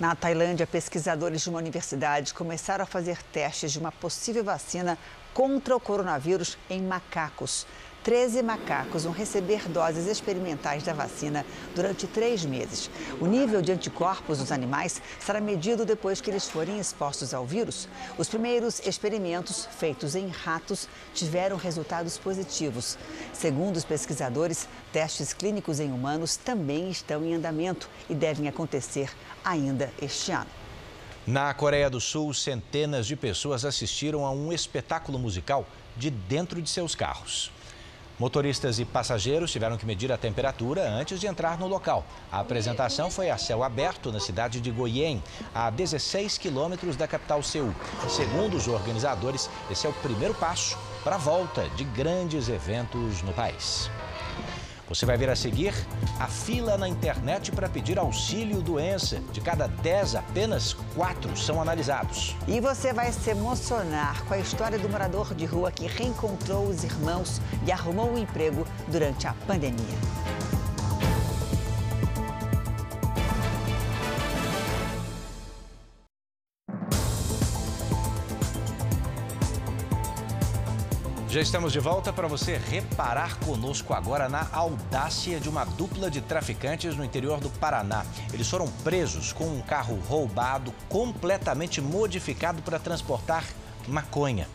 [0.00, 4.96] Na Tailândia, pesquisadores de uma universidade começaram a fazer testes de uma possível vacina
[5.34, 7.66] contra o coronavírus em macacos.
[8.02, 12.90] 13 macacos vão receber doses experimentais da vacina durante três meses.
[13.20, 17.88] O nível de anticorpos dos animais será medido depois que eles forem expostos ao vírus.
[18.16, 22.96] Os primeiros experimentos, feitos em ratos, tiveram resultados positivos.
[23.34, 29.10] Segundo os pesquisadores, testes clínicos em humanos também estão em andamento e devem acontecer
[29.44, 30.59] ainda este ano.
[31.26, 36.70] Na Coreia do Sul, centenas de pessoas assistiram a um espetáculo musical de dentro de
[36.70, 37.52] seus carros.
[38.18, 42.06] Motoristas e passageiros tiveram que medir a temperatura antes de entrar no local.
[42.32, 45.22] A apresentação foi a céu aberto na cidade de Goyen,
[45.54, 47.74] a 16 quilômetros da capital Seul.
[48.08, 53.32] Segundo os organizadores, esse é o primeiro passo para a volta de grandes eventos no
[53.32, 53.90] país.
[54.90, 55.72] Você vai ver a seguir
[56.18, 59.20] a fila na internet para pedir auxílio doença.
[59.32, 62.34] De cada 10, apenas 4 são analisados.
[62.48, 66.82] E você vai se emocionar com a história do morador de rua que reencontrou os
[66.82, 70.59] irmãos e arrumou um emprego durante a pandemia.
[81.30, 86.20] Já estamos de volta para você reparar conosco agora na audácia de uma dupla de
[86.20, 88.04] traficantes no interior do Paraná.
[88.34, 93.44] Eles foram presos com um carro roubado, completamente modificado para transportar
[93.86, 94.48] maconha.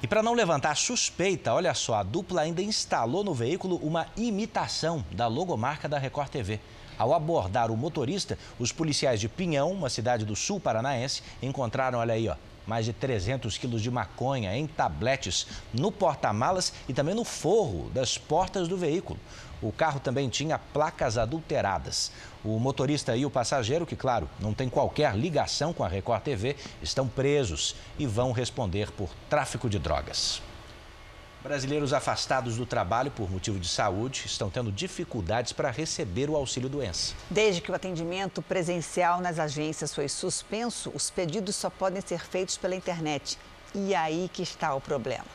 [0.00, 5.04] E para não levantar suspeita, olha só, a dupla ainda instalou no veículo uma imitação
[5.10, 6.60] da logomarca da Record TV.
[6.96, 12.14] Ao abordar o motorista, os policiais de Pinhão, uma cidade do sul paranaense, encontraram, olha
[12.14, 17.24] aí, ó, mais de 300 quilos de maconha em tabletes no porta-malas e também no
[17.24, 19.18] forro das portas do veículo.
[19.62, 22.12] O carro também tinha placas adulteradas.
[22.44, 26.56] O motorista e o passageiro, que, claro, não tem qualquer ligação com a Record TV,
[26.82, 30.42] estão presos e vão responder por tráfico de drogas.
[31.44, 36.70] Brasileiros afastados do trabalho por motivo de saúde estão tendo dificuldades para receber o auxílio
[36.70, 37.14] doença.
[37.28, 42.56] Desde que o atendimento presencial nas agências foi suspenso, os pedidos só podem ser feitos
[42.56, 43.38] pela internet.
[43.74, 45.26] E aí que está o problema.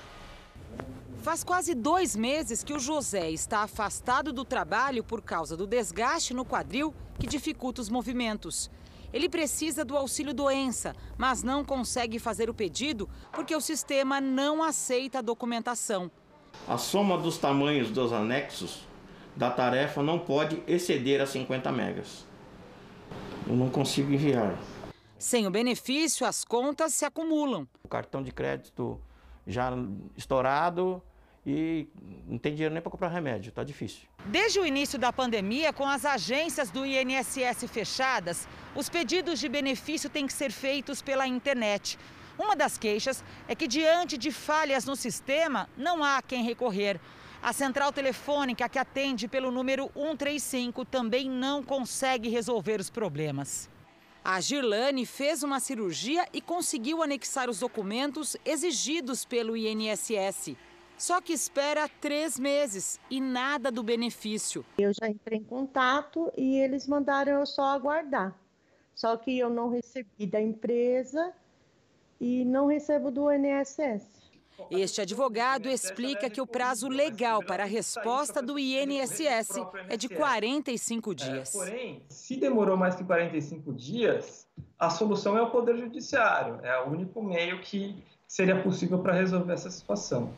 [1.21, 6.33] Faz quase dois meses que o José está afastado do trabalho por causa do desgaste
[6.33, 8.71] no quadril que dificulta os movimentos.
[9.11, 14.63] Ele precisa do auxílio doença, mas não consegue fazer o pedido porque o sistema não
[14.63, 16.11] aceita a documentação.
[16.67, 18.81] A soma dos tamanhos dos anexos
[19.35, 22.25] da tarefa não pode exceder a 50 megas.
[23.47, 24.57] Eu não consigo enviar.
[25.17, 27.67] Sem o benefício, as contas se acumulam.
[27.83, 28.99] O cartão de crédito
[29.45, 29.71] já
[30.15, 31.01] estourado,
[31.45, 31.87] e
[32.27, 34.07] não tem dinheiro nem para comprar remédio, tá difícil.
[34.25, 40.09] Desde o início da pandemia, com as agências do INSS fechadas, os pedidos de benefício
[40.09, 41.97] têm que ser feitos pela internet.
[42.37, 46.99] Uma das queixas é que, diante de falhas no sistema, não há quem recorrer.
[47.41, 53.69] A central telefônica que atende pelo número 135 também não consegue resolver os problemas.
[54.23, 60.55] A Girlane fez uma cirurgia e conseguiu anexar os documentos exigidos pelo INSS.
[60.99, 64.65] Só que espera três meses e nada do benefício.
[64.77, 68.37] Eu já entrei em contato e eles mandaram eu só aguardar.
[68.93, 71.31] Só que eu não recebi da empresa
[72.19, 74.19] e não recebo do INSS.
[74.69, 79.51] Este advogado explica que o prazo legal para a resposta do INSS
[79.87, 81.53] é de 45 dias.
[81.53, 84.45] Porém, se demorou mais que 45 dias,
[84.77, 86.59] a solução é o Poder Judiciário.
[86.61, 90.33] É o único meio que seria possível para resolver essa situação.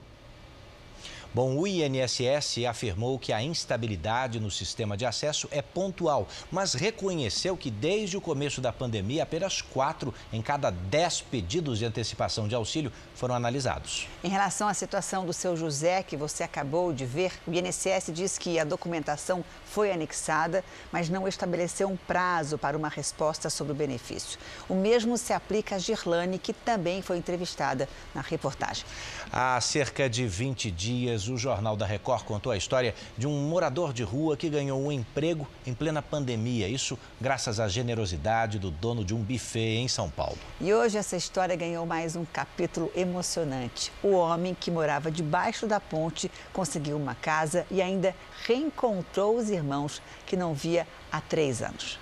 [1.33, 7.55] Bom, o INSS afirmou que a instabilidade no sistema de acesso é pontual, mas reconheceu
[7.55, 12.55] que desde o começo da pandemia, apenas quatro em cada dez pedidos de antecipação de
[12.55, 14.09] auxílio foram analisados.
[14.21, 18.37] Em relação à situação do seu José, que você acabou de ver, o INSS diz
[18.37, 23.75] que a documentação foi anexada, mas não estabeleceu um prazo para uma resposta sobre o
[23.75, 24.37] benefício.
[24.67, 28.83] O mesmo se aplica a Girlane, que também foi entrevistada na reportagem.
[29.31, 33.93] Há cerca de 20 dias, o Jornal da Record contou a história de um morador
[33.93, 36.67] de rua que ganhou um emprego em plena pandemia.
[36.67, 40.37] Isso graças à generosidade do dono de um buffet em São Paulo.
[40.59, 43.91] E hoje essa história ganhou mais um capítulo emocionante.
[44.03, 48.13] O homem que morava debaixo da ponte conseguiu uma casa e ainda
[48.45, 51.99] reencontrou os irmãos que não via há três anos.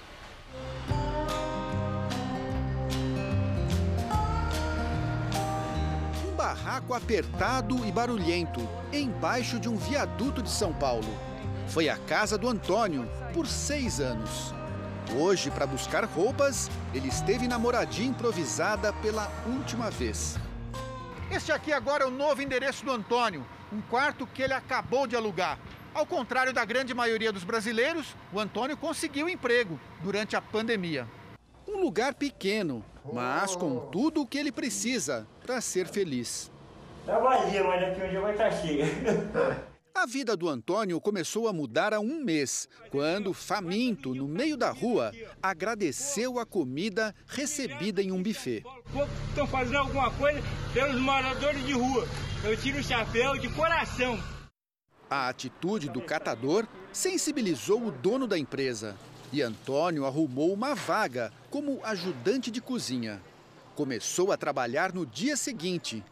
[6.28, 11.08] Um barraco apertado e barulhento, embaixo de um viaduto de São Paulo.
[11.68, 14.54] Foi a casa do Antônio por seis anos.
[15.16, 20.38] Hoje, para buscar roupas, ele esteve na moradia improvisada pela última vez.
[21.32, 25.16] Este aqui agora é o novo endereço do Antônio, um quarto que ele acabou de
[25.16, 25.60] alugar.
[25.94, 31.08] Ao contrário da grande maioria dos brasileiros, o Antônio conseguiu emprego durante a pandemia.
[31.68, 36.52] Um lugar pequeno, mas com tudo o que ele precisa para ser feliz.
[37.06, 38.86] Tá vazia, mas um dia vai estar cheia.
[39.94, 44.72] A vida do Antônio começou a mudar há um mês, quando, faminto, no meio da
[44.72, 45.12] rua,
[45.42, 48.64] agradeceu a comida recebida em um buffet.
[49.28, 50.42] Estão fazendo alguma coisa
[50.74, 52.08] pelos moradores de rua.
[52.44, 54.18] Eu tiro o chapéu de coração.
[55.10, 58.95] A atitude do catador sensibilizou o dono da empresa
[59.34, 63.20] e Antônio arrumou uma vaga como ajudante de cozinha.
[63.76, 66.03] Começou a trabalhar no dia seguinte.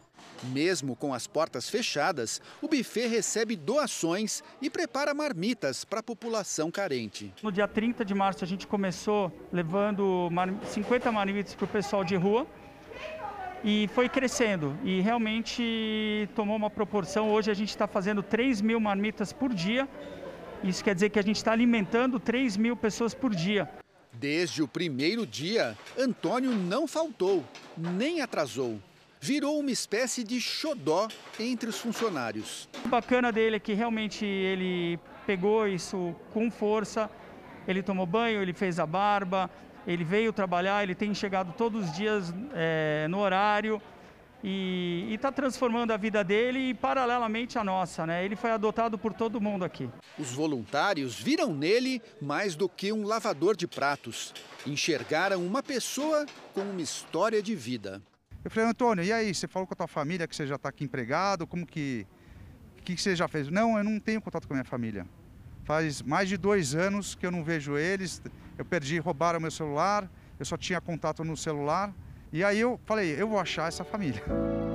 [0.42, 6.68] Mesmo com as portas fechadas, o buffet recebe doações e prepara marmitas para a população
[6.70, 7.32] carente.
[7.40, 10.28] No dia 30 de março, a gente começou levando
[10.64, 12.46] 50 marmitas para o pessoal de rua
[13.64, 17.30] e foi crescendo e realmente tomou uma proporção.
[17.30, 19.88] Hoje a gente está fazendo 3 mil marmitas por dia.
[20.62, 23.68] Isso quer dizer que a gente está alimentando 3 mil pessoas por dia.
[24.12, 27.44] Desde o primeiro dia, Antônio não faltou,
[27.76, 28.78] nem atrasou.
[29.20, 32.68] Virou uma espécie de xodó entre os funcionários.
[32.84, 37.10] O bacana dele é que realmente ele pegou isso com força.
[37.66, 39.50] Ele tomou banho, ele fez a barba,
[39.88, 43.80] ele veio trabalhar, ele tem chegado todos os dias é, no horário
[44.44, 48.22] e está transformando a vida dele e paralelamente a nossa, né?
[48.22, 49.88] Ele foi adotado por todo mundo aqui.
[50.18, 54.34] Os voluntários viram nele mais do que um lavador de pratos.
[54.66, 58.02] Enxergaram uma pessoa com uma história de vida.
[58.44, 59.34] Eu falei, Antônio, e aí?
[59.34, 61.46] Você falou com a tua família que você já está aqui empregado?
[61.46, 62.06] Como que.
[62.78, 63.48] O que, que você já fez?
[63.48, 65.06] Não, eu não tenho contato com a minha família.
[65.68, 68.22] Faz mais de dois anos que eu não vejo eles.
[68.56, 71.94] Eu perdi, roubaram meu celular, eu só tinha contato no celular.
[72.32, 74.22] E aí eu falei, eu vou achar essa família.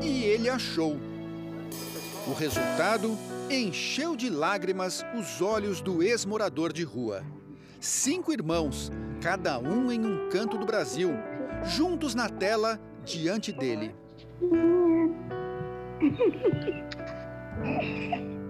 [0.03, 0.95] E ele achou.
[2.27, 3.17] O resultado
[3.49, 7.23] encheu de lágrimas os olhos do ex-morador de rua.
[7.79, 11.09] Cinco irmãos, cada um em um canto do Brasil,
[11.63, 13.95] juntos na tela diante dele.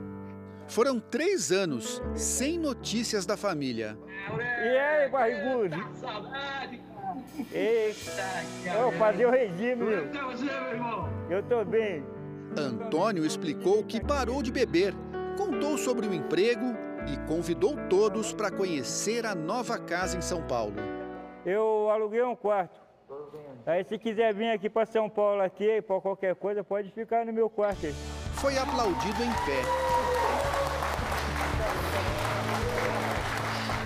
[0.73, 3.95] Foram três anos sem notícias da família.
[4.33, 5.75] E aí, barrigudo?
[7.51, 10.09] Eita, eu fazer o regime, meu.
[11.29, 12.03] Eu tô bem.
[12.57, 14.95] Antônio explicou que parou de beber,
[15.37, 16.73] contou sobre o emprego
[17.05, 20.77] e convidou todos para conhecer a nova casa em São Paulo.
[21.45, 22.81] Eu aluguei um quarto.
[23.67, 27.31] Aí se quiser vir aqui para São Paulo aqui, para qualquer coisa, pode ficar no
[27.31, 27.93] meu quarto aí.
[28.37, 29.93] Foi aplaudido em pé.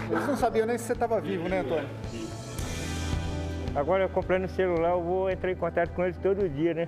[0.10, 1.90] Eles não sabiam nem se você estava vivo, né, Antônio?
[3.76, 6.88] Agora, comprando o celular, eu vou entrar em contato com eles todo dia, né?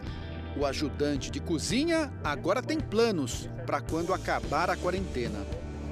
[0.58, 5.40] O ajudante de cozinha agora tem planos para quando acabar a quarentena.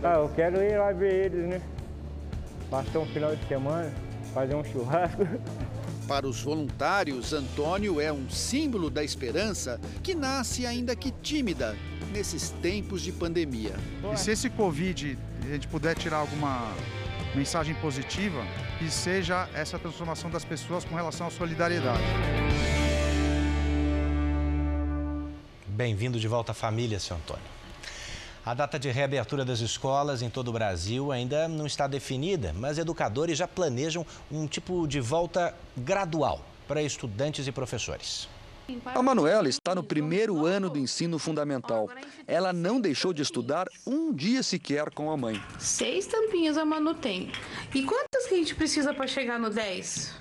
[0.04, 1.62] Ah, eu quero ir lá ver eles, né?
[2.70, 3.92] Passar um final de semana,
[4.34, 5.28] fazer um churrasco.
[6.08, 11.76] Para os voluntários, Antônio é um símbolo da esperança que nasce ainda que tímida
[12.14, 13.74] nesses tempos de pandemia.
[14.14, 16.74] E se esse Covid a gente puder tirar alguma
[17.38, 18.44] mensagem positiva,
[18.80, 22.02] que seja essa transformação das pessoas com relação à solidariedade.
[25.68, 27.44] Bem-vindo de volta à família, seu Antônio.
[28.44, 32.80] A data de reabertura das escolas em todo o Brasil ainda não está definida, mas
[32.80, 38.28] educadores já planejam um tipo de volta gradual para estudantes e professores.
[38.86, 41.90] A Manuela está no primeiro ano do ensino fundamental.
[42.26, 45.42] Ela não deixou de estudar um dia sequer com a mãe.
[45.58, 47.32] Seis tampinhas a Manu tem.
[47.74, 50.16] E quantas que a gente precisa para chegar no 10?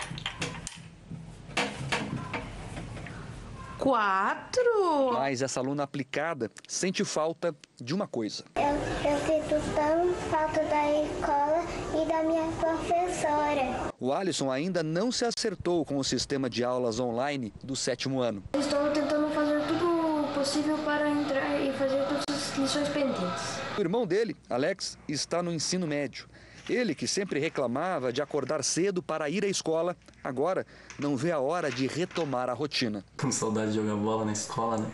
[3.86, 5.12] Quatro!
[5.12, 8.42] Mas essa aluna aplicada sente falta de uma coisa.
[8.56, 8.64] Eu,
[9.08, 11.64] eu sinto tão falta da escola
[11.94, 13.92] e da minha professora.
[14.00, 18.42] O Alisson ainda não se acertou com o sistema de aulas online do sétimo ano.
[18.58, 23.60] Estou tentando fazer tudo possível para entrar e fazer todas as lições pendentes.
[23.78, 26.26] O irmão dele, Alex, está no ensino médio.
[26.68, 30.66] Ele, que sempre reclamava de acordar cedo para ir à escola, agora
[30.98, 33.04] não vê a hora de retomar a rotina.
[33.16, 34.90] Com saudade de jogar bola na escola, né?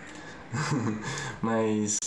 [1.41, 1.99] Mas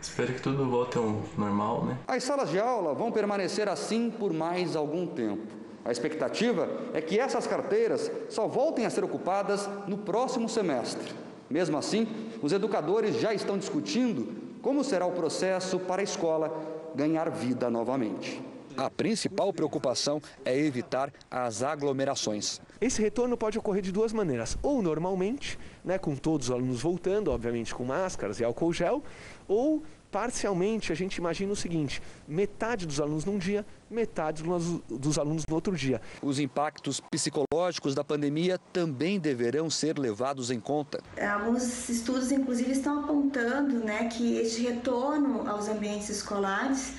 [0.00, 1.98] espero que tudo volte ao normal, né?
[2.06, 5.58] As salas de aula vão permanecer assim por mais algum tempo.
[5.84, 11.12] A expectativa é que essas carteiras só voltem a ser ocupadas no próximo semestre.
[11.50, 12.06] Mesmo assim,
[12.42, 16.52] os educadores já estão discutindo como será o processo para a escola
[16.94, 18.47] ganhar vida novamente.
[18.78, 22.60] A principal preocupação é evitar as aglomerações.
[22.80, 27.32] Esse retorno pode ocorrer de duas maneiras: ou normalmente, né, com todos os alunos voltando,
[27.32, 29.02] obviamente com máscaras e álcool gel,
[29.48, 34.44] ou parcialmente, a gente imagina o seguinte: metade dos alunos num dia, metade
[34.88, 36.00] dos alunos no outro dia.
[36.22, 41.02] Os impactos psicológicos da pandemia também deverão ser levados em conta.
[41.20, 46.92] Alguns estudos, inclusive, estão apontando né, que este retorno aos ambientes escolares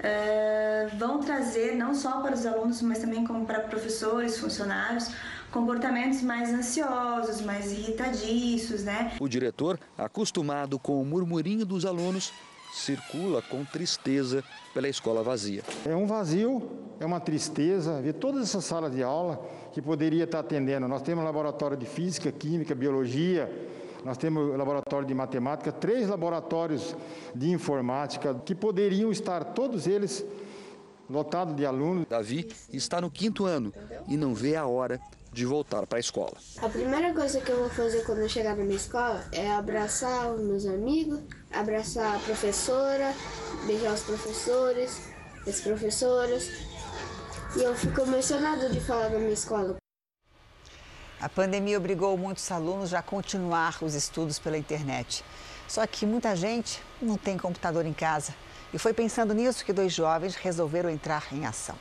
[0.00, 5.10] uh, vão trazer, não só para os alunos, mas também como para professores, funcionários,
[5.50, 9.12] comportamentos mais ansiosos, mais irritadiços, né?
[9.20, 12.32] O diretor, acostumado com o murmurinho dos alunos,
[12.72, 14.44] circula com tristeza
[14.74, 15.62] pela escola vazia.
[15.86, 16.70] É um vazio,
[17.00, 19.42] é uma tristeza ver toda essa sala de aula
[19.72, 20.86] que poderia estar atendendo.
[20.86, 23.50] Nós temos laboratório de física, química, biologia,
[24.06, 26.94] nós temos laboratório de matemática, três laboratórios
[27.34, 30.24] de informática que poderiam estar todos eles
[31.10, 32.06] lotados de alunos.
[32.06, 33.74] Davi está no quinto ano
[34.06, 35.00] e não vê a hora
[35.32, 36.34] de voltar para a escola.
[36.62, 40.32] A primeira coisa que eu vou fazer quando eu chegar na minha escola é abraçar
[40.32, 41.18] os meus amigos,
[41.52, 43.12] abraçar a professora,
[43.66, 45.02] beijar os professores,
[45.48, 46.48] as professoras.
[47.56, 49.76] E eu fico emocionada de falar da minha escola.
[51.18, 55.24] A pandemia obrigou muitos alunos a continuar os estudos pela internet.
[55.66, 58.34] Só que muita gente não tem computador em casa.
[58.72, 61.76] E foi pensando nisso que dois jovens resolveram entrar em ação.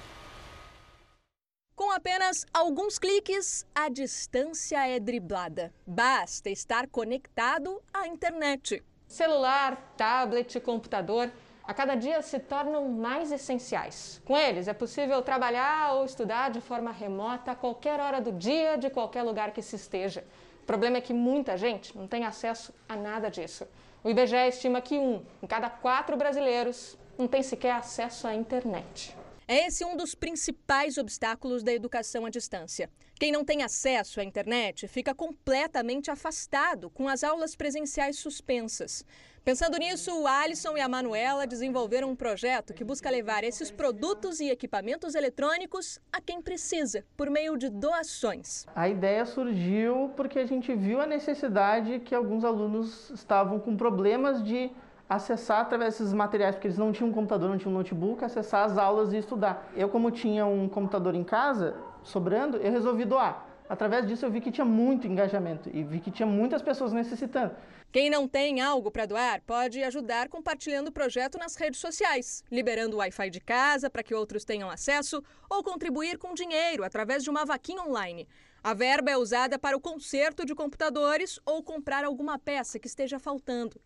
[1.75, 5.73] Com apenas alguns cliques, a distância é driblada.
[5.85, 8.81] Basta estar conectado à internet.
[9.05, 11.29] Celular, tablet, computador,
[11.67, 14.21] a cada dia se tornam mais essenciais.
[14.23, 18.77] Com eles, é possível trabalhar ou estudar de forma remota a qualquer hora do dia,
[18.77, 20.23] de qualquer lugar que se esteja.
[20.61, 23.67] O problema é que muita gente não tem acesso a nada disso.
[24.03, 29.15] O IBGE estima que um em cada quatro brasileiros não tem sequer acesso à internet.
[29.47, 32.89] É esse um dos principais obstáculos da educação à distância.
[33.19, 39.05] Quem não tem acesso à internet fica completamente afastado, com as aulas presenciais suspensas.
[39.45, 44.39] Pensando nisso, o Alisson e a Manuela desenvolveram um projeto que busca levar esses produtos
[44.39, 48.65] e equipamentos eletrônicos a quem precisa, por meio de doações.
[48.75, 54.43] A ideia surgiu porque a gente viu a necessidade que alguns alunos estavam com problemas
[54.43, 54.71] de
[55.07, 58.65] acessar através desses materiais, porque eles não tinham um computador, não tinham um notebook, acessar
[58.65, 59.69] as aulas e estudar.
[59.75, 63.45] Eu, como tinha um computador em casa, sobrando, eu resolvi doar.
[63.69, 67.51] Através disso eu vi que tinha muito engajamento e vi que tinha muitas pessoas necessitando.
[67.95, 72.97] Quem não tem algo para doar pode ajudar compartilhando o projeto nas redes sociais, liberando
[72.97, 77.29] o Wi-Fi de casa para que outros tenham acesso ou contribuir com dinheiro através de
[77.29, 78.27] uma vaquinha online.
[78.61, 83.17] A verba é usada para o conserto de computadores ou comprar alguma peça que esteja
[83.17, 83.79] faltando.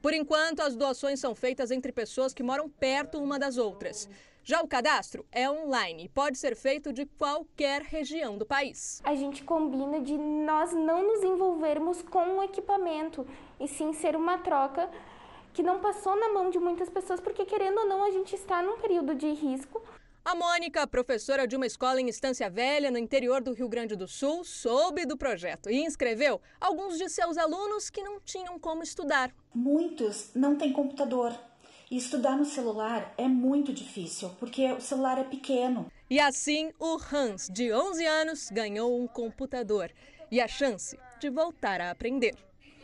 [0.00, 4.08] Por enquanto, as doações são feitas entre pessoas que moram perto uma das outras.
[4.48, 9.00] Já o cadastro é online e pode ser feito de qualquer região do país.
[9.02, 13.26] A gente combina de nós não nos envolvermos com o equipamento
[13.58, 14.88] e sim ser uma troca
[15.52, 18.62] que não passou na mão de muitas pessoas, porque querendo ou não, a gente está
[18.62, 19.82] num período de risco.
[20.24, 24.06] A Mônica, professora de uma escola em Estância Velha, no interior do Rio Grande do
[24.06, 29.34] Sul, soube do projeto e inscreveu alguns de seus alunos que não tinham como estudar.
[29.52, 31.36] Muitos não têm computador.
[31.88, 35.90] E estudar no celular é muito difícil, porque o celular é pequeno.
[36.10, 39.92] E assim, o Hans, de 11 anos, ganhou um computador
[40.30, 42.34] e a chance de voltar a aprender.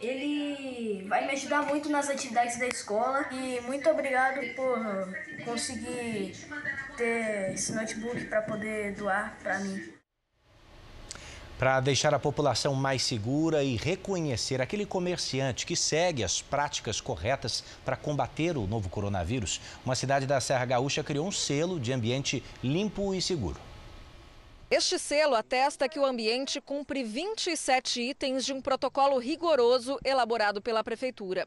[0.01, 4.79] Ele vai me ajudar muito nas atividades da escola e muito obrigado por
[5.45, 6.35] conseguir
[6.97, 10.02] ter esse notebook para poder doar para mim.
[11.63, 17.63] Para deixar a população mais segura e reconhecer aquele comerciante que segue as práticas corretas
[17.85, 22.43] para combater o novo coronavírus, uma cidade da Serra Gaúcha criou um selo de ambiente
[22.65, 23.61] limpo e seguro.
[24.69, 30.83] Este selo atesta que o ambiente cumpre 27 itens de um protocolo rigoroso elaborado pela
[30.83, 31.47] Prefeitura.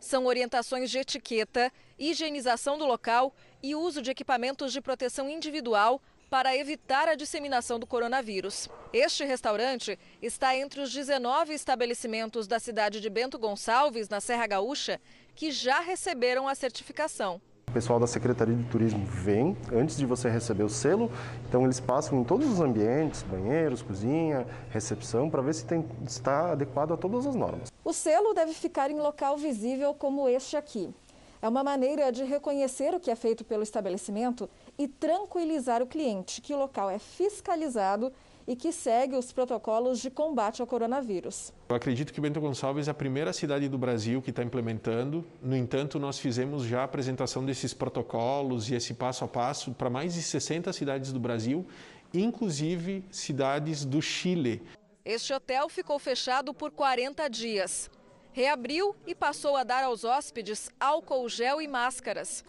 [0.00, 3.32] São orientações de etiqueta, higienização do local
[3.62, 8.68] e uso de equipamentos de proteção individual para evitar a disseminação do coronavírus.
[8.92, 15.00] Este restaurante está entre os 19 estabelecimentos da cidade de Bento Gonçalves, na Serra Gaúcha,
[15.34, 17.40] que já receberam a certificação.
[17.68, 21.10] O pessoal da Secretaria de Turismo vem antes de você receber o selo,
[21.48, 26.52] então eles passam em todos os ambientes, banheiros, cozinha, recepção, para ver se tem, está
[26.52, 27.70] adequado a todas as normas.
[27.84, 30.94] O selo deve ficar em local visível como este aqui.
[31.42, 34.48] É uma maneira de reconhecer o que é feito pelo estabelecimento
[34.78, 38.12] e tranquilizar o cliente que o local é fiscalizado
[38.46, 41.52] e que segue os protocolos de combate ao coronavírus.
[41.68, 45.24] Eu acredito que Bento Gonçalves é a primeira cidade do Brasil que está implementando.
[45.42, 49.90] No entanto, nós fizemos já a apresentação desses protocolos e esse passo a passo para
[49.90, 51.66] mais de 60 cidades do Brasil,
[52.14, 54.62] inclusive cidades do Chile.
[55.04, 57.90] Este hotel ficou fechado por 40 dias.
[58.32, 62.44] Reabriu e passou a dar aos hóspedes álcool gel e máscaras.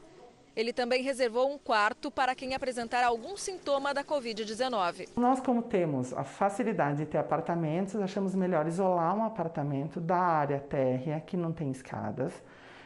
[0.57, 5.09] Ele também reservou um quarto para quem apresentar algum sintoma da Covid-19.
[5.15, 10.59] Nós, como temos a facilidade de ter apartamentos, achamos melhor isolar um apartamento da área
[10.59, 12.33] térrea, que não tem escadas,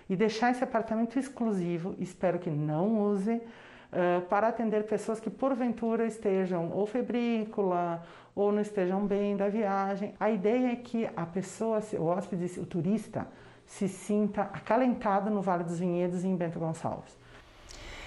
[0.10, 6.06] e deixar esse apartamento exclusivo, espero que não use, uh, para atender pessoas que porventura
[6.06, 8.04] estejam ou febrícula
[8.36, 10.14] ou não estejam bem da viagem.
[10.20, 13.26] A ideia é que a pessoa, o hóspede, o turista,
[13.66, 17.21] se sinta acalentado no Vale dos Vinhedos e em Bento Gonçalves.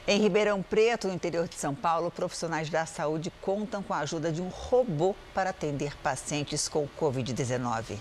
[0.07, 4.31] Em Ribeirão Preto, no interior de São Paulo, profissionais da saúde contam com a ajuda
[4.31, 7.97] de um robô para atender pacientes com Covid-19.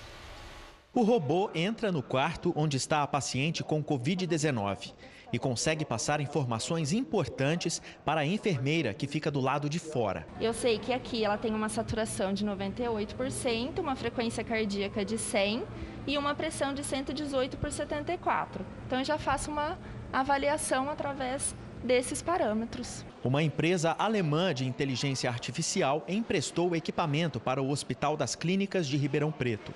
[0.94, 4.94] O robô entra no quarto onde está a paciente com Covid-19
[5.32, 10.28] e consegue passar informações importantes para a enfermeira que fica do lado de fora.
[10.42, 15.64] Eu sei que aqui ela tem uma saturação de 98%, uma frequência cardíaca de 100
[16.06, 18.66] e uma pressão de 118 por 74.
[18.86, 19.80] Então eu já faço uma
[20.12, 23.06] avaliação através desses parâmetros.
[23.24, 28.98] Uma empresa alemã de inteligência artificial emprestou o equipamento para o Hospital das Clínicas de
[28.98, 29.74] Ribeirão Preto.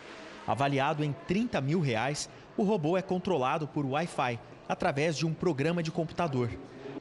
[0.48, 5.84] Avaliado em 30 mil reais, o robô é controlado por Wi-Fi através de um programa
[5.84, 6.50] de computador.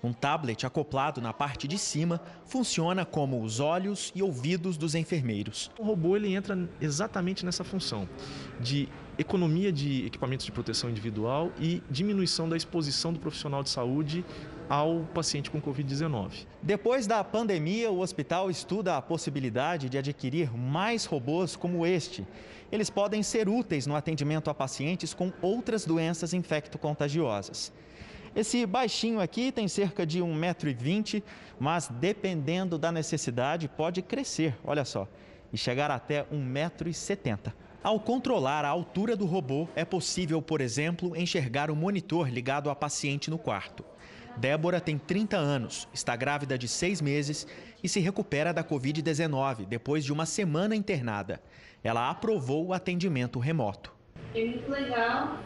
[0.03, 5.71] Um tablet acoplado na parte de cima funciona como os olhos e ouvidos dos enfermeiros.
[5.79, 8.09] O robô ele entra exatamente nessa função
[8.61, 8.89] de
[9.19, 14.25] economia de equipamentos de proteção individual e diminuição da exposição do profissional de saúde
[14.69, 16.47] ao paciente com Covid-19.
[16.63, 22.27] Depois da pandemia, o hospital estuda a possibilidade de adquirir mais robôs como este.
[22.71, 27.73] Eles podem ser úteis no atendimento a pacientes com outras doenças infecto-contagiosas.
[28.35, 31.23] Esse baixinho aqui tem cerca de 1,20m,
[31.59, 35.09] mas dependendo da necessidade pode crescer, olha só,
[35.53, 37.53] e chegar até 1,70m.
[37.83, 42.75] Ao controlar a altura do robô, é possível, por exemplo, enxergar o monitor ligado à
[42.75, 43.85] paciente no quarto.
[44.37, 47.47] Débora tem 30 anos, está grávida de seis meses
[47.83, 51.41] e se recupera da Covid-19 depois de uma semana internada.
[51.83, 53.95] Ela aprovou o atendimento remoto.
[54.35, 55.39] É muito legal.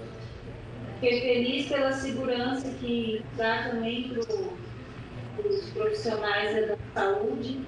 [0.95, 7.61] Fiquei feliz pela segurança que dá também para os profissionais da saúde,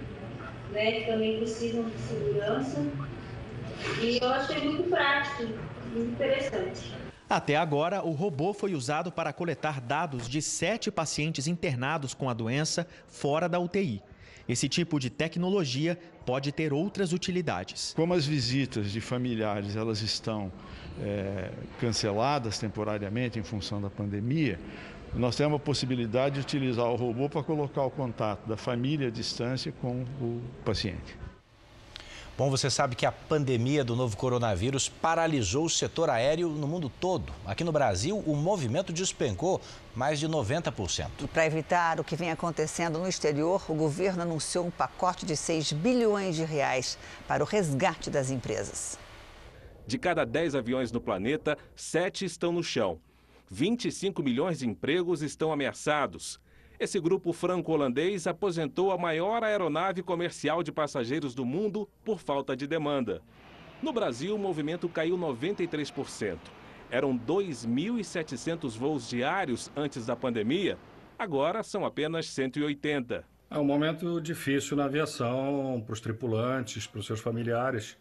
[0.73, 2.85] né, que também precisam de segurança.
[4.01, 5.45] E eu achei muito prático,
[5.95, 7.02] muito interessante.
[7.33, 12.35] Até agora, o robô foi usado para coletar dados de sete pacientes internados com a
[12.35, 14.03] doença fora da UTI.
[14.47, 17.95] Esse tipo de tecnologia pode ter outras utilidades.
[17.97, 20.53] Como as visitas de familiares elas estão
[21.01, 24.61] é, canceladas temporariamente em função da pandemia,
[25.15, 29.11] nós temos a possibilidade de utilizar o robô para colocar o contato da família à
[29.11, 31.22] distância com o paciente.
[32.43, 36.91] Bom, você sabe que a pandemia do novo coronavírus paralisou o setor aéreo no mundo
[36.91, 37.33] todo.
[37.47, 39.61] Aqui no Brasil, o movimento despencou
[39.95, 41.09] mais de 90%.
[41.23, 45.37] E para evitar o que vem acontecendo no exterior, o governo anunciou um pacote de
[45.37, 48.99] 6 bilhões de reais para o resgate das empresas.
[49.87, 52.99] De cada 10 aviões no planeta, 7 estão no chão.
[53.49, 56.41] 25 milhões de empregos estão ameaçados.
[56.83, 62.67] Esse grupo franco-holandês aposentou a maior aeronave comercial de passageiros do mundo por falta de
[62.67, 63.23] demanda.
[63.81, 66.39] No Brasil, o movimento caiu 93%.
[66.91, 70.77] Eram 2.700 voos diários antes da pandemia,
[71.17, 73.25] agora são apenas 180.
[73.49, 77.97] É um momento difícil na aviação, para os tripulantes, para os seus familiares.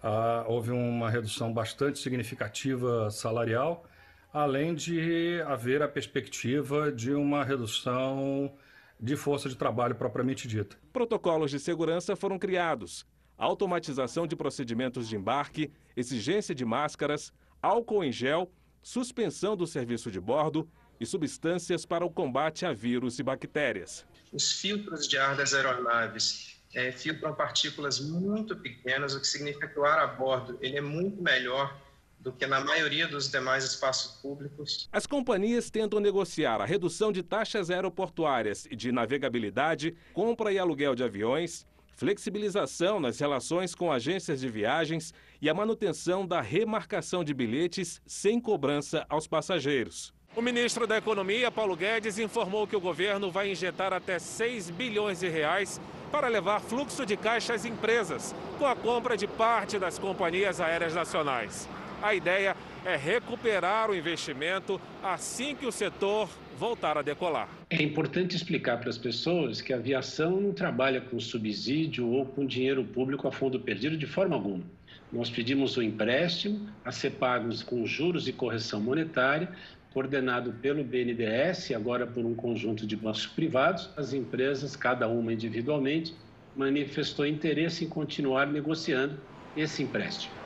[0.00, 3.84] Ah, houve uma redução bastante significativa salarial,
[4.32, 8.52] além de haver a perspectiva de uma redução
[8.98, 10.76] de força de trabalho propriamente dita.
[10.92, 13.06] Protocolos de segurança foram criados.
[13.36, 18.52] Automatização de procedimentos de embarque, exigência de máscaras, álcool em gel,
[18.82, 20.68] suspensão do serviço de bordo
[21.00, 24.04] e substâncias para o combate a vírus e bactérias.
[24.30, 29.78] Os filtros de ar das aeronaves é, filtram partículas muito pequenas, o que significa que
[29.78, 31.76] o ar a bordo ele é muito melhor
[32.20, 34.88] do que na maioria dos demais espaços públicos.
[34.92, 40.94] As companhias tentam negociar a redução de taxas aeroportuárias e de navegabilidade, compra e aluguel
[40.94, 47.32] de aviões, flexibilização nas relações com agências de viagens e a manutenção da remarcação de
[47.32, 50.12] bilhetes sem cobrança aos passageiros.
[50.36, 55.20] O ministro da Economia, Paulo Guedes, informou que o governo vai injetar até 6 bilhões
[55.20, 55.80] de reais
[56.12, 60.94] para levar fluxo de caixa às empresas, com a compra de parte das companhias aéreas
[60.94, 61.68] nacionais.
[62.02, 67.48] A ideia é recuperar o investimento assim que o setor voltar a decolar.
[67.68, 72.46] É importante explicar para as pessoas que a aviação não trabalha com subsídio ou com
[72.46, 74.64] dinheiro público a fundo perdido de forma alguma.
[75.12, 79.50] Nós pedimos o um empréstimo a ser pagos com juros e correção monetária
[79.92, 83.90] coordenado pelo BNDES, agora por um conjunto de bancos privados.
[83.96, 86.14] As empresas, cada uma individualmente,
[86.56, 89.18] manifestou interesse em continuar negociando
[89.56, 90.39] esse empréstimo.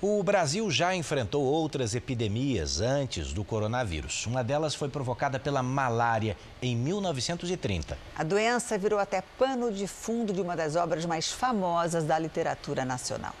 [0.00, 4.26] O Brasil já enfrentou outras epidemias antes do coronavírus.
[4.26, 7.98] Uma delas foi provocada pela malária em 1930.
[8.14, 12.84] A doença virou até pano de fundo de uma das obras mais famosas da literatura
[12.84, 13.34] nacional.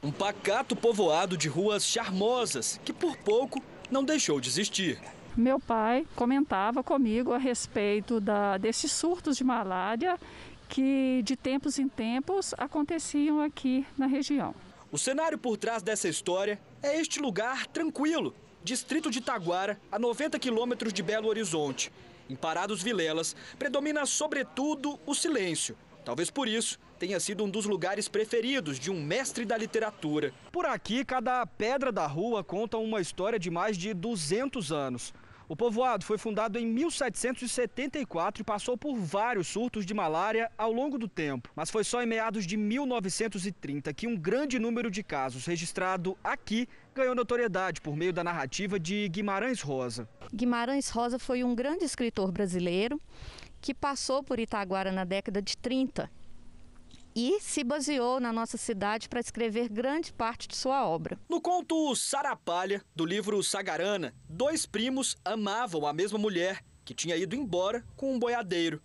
[0.00, 3.60] Um pacato povoado de ruas charmosas que por pouco
[3.90, 5.00] não deixou de existir.
[5.36, 10.20] Meu pai comentava comigo a respeito da, desses surtos de malária
[10.68, 14.54] que de tempos em tempos aconteciam aqui na região.
[14.94, 18.32] O cenário por trás dessa história é este lugar tranquilo,
[18.62, 21.90] distrito de Taguara, a 90 quilômetros de Belo Horizonte.
[22.30, 25.76] Em Parados Vilelas, predomina sobretudo o silêncio.
[26.04, 30.32] Talvez por isso tenha sido um dos lugares preferidos de um mestre da literatura.
[30.52, 35.12] Por aqui, cada pedra da rua conta uma história de mais de 200 anos.
[35.46, 40.98] O povoado foi fundado em 1774 e passou por vários surtos de malária ao longo
[40.98, 41.50] do tempo.
[41.54, 46.66] Mas foi só em meados de 1930 que um grande número de casos registrado aqui
[46.94, 50.08] ganhou notoriedade por meio da narrativa de Guimarães Rosa.
[50.32, 52.98] Guimarães Rosa foi um grande escritor brasileiro
[53.60, 56.10] que passou por Itaguara na década de 30
[57.14, 61.18] e se baseou na nossa cidade para escrever grande parte de sua obra.
[61.28, 67.36] No conto Sarapalha, do livro Sagarana, dois primos amavam a mesma mulher, que tinha ido
[67.36, 68.82] embora com um boiadeiro.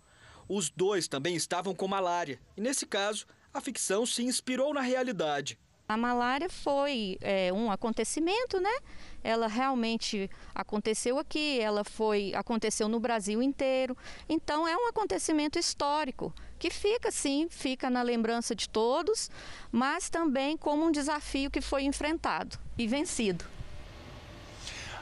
[0.48, 5.58] Os dois também estavam com malária, e nesse caso, a ficção se inspirou na realidade.
[5.90, 8.70] A malária foi é, um acontecimento, né?
[9.24, 13.96] Ela realmente aconteceu aqui, ela foi aconteceu no Brasil inteiro.
[14.28, 19.28] Então é um acontecimento histórico que fica sim, fica na lembrança de todos,
[19.72, 23.44] mas também como um desafio que foi enfrentado e vencido.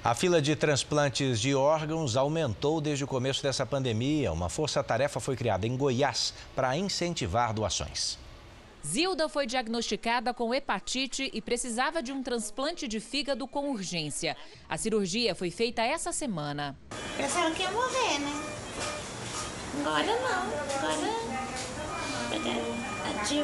[0.03, 4.33] A fila de transplantes de órgãos aumentou desde o começo dessa pandemia.
[4.33, 8.17] Uma força-tarefa foi criada em Goiás para incentivar doações.
[8.89, 14.35] Zilda foi diagnosticada com hepatite e precisava de um transplante de fígado com urgência.
[14.67, 16.75] A cirurgia foi feita essa semana.
[17.15, 18.33] Pensava que ia morrer, né?
[19.81, 20.49] Agora não.
[22.35, 22.78] Agora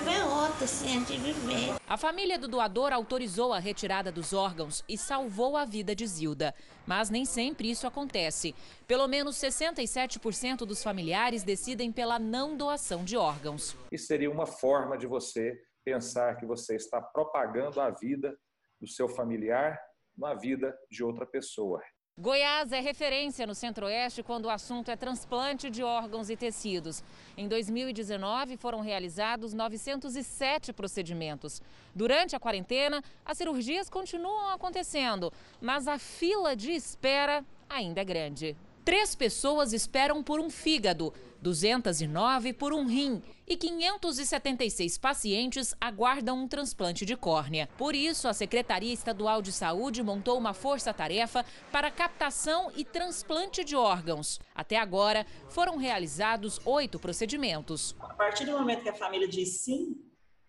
[0.09, 1.75] é outra, assim, é de viver.
[1.89, 6.55] A família do doador autorizou a retirada dos órgãos e salvou a vida de Zilda.
[6.87, 8.55] Mas nem sempre isso acontece.
[8.87, 13.77] Pelo menos 67% dos familiares decidem pela não doação de órgãos.
[13.91, 18.37] Isso seria uma forma de você pensar que você está propagando a vida
[18.81, 19.79] do seu familiar
[20.17, 21.83] na vida de outra pessoa.
[22.17, 27.03] Goiás é referência no Centro-Oeste quando o assunto é transplante de órgãos e tecidos.
[27.37, 31.61] Em 2019, foram realizados 907 procedimentos.
[31.93, 38.57] Durante a quarentena, as cirurgias continuam acontecendo, mas a fila de espera ainda é grande.
[38.85, 46.47] Três pessoas esperam por um fígado, 209 por um rim e 576 pacientes aguardam um
[46.47, 47.67] transplante de córnea.
[47.79, 53.75] Por isso, a Secretaria Estadual de Saúde montou uma força-tarefa para captação e transplante de
[53.75, 54.39] órgãos.
[54.55, 57.97] Até agora, foram realizados oito procedimentos.
[58.01, 59.97] A partir do momento que a família diz sim,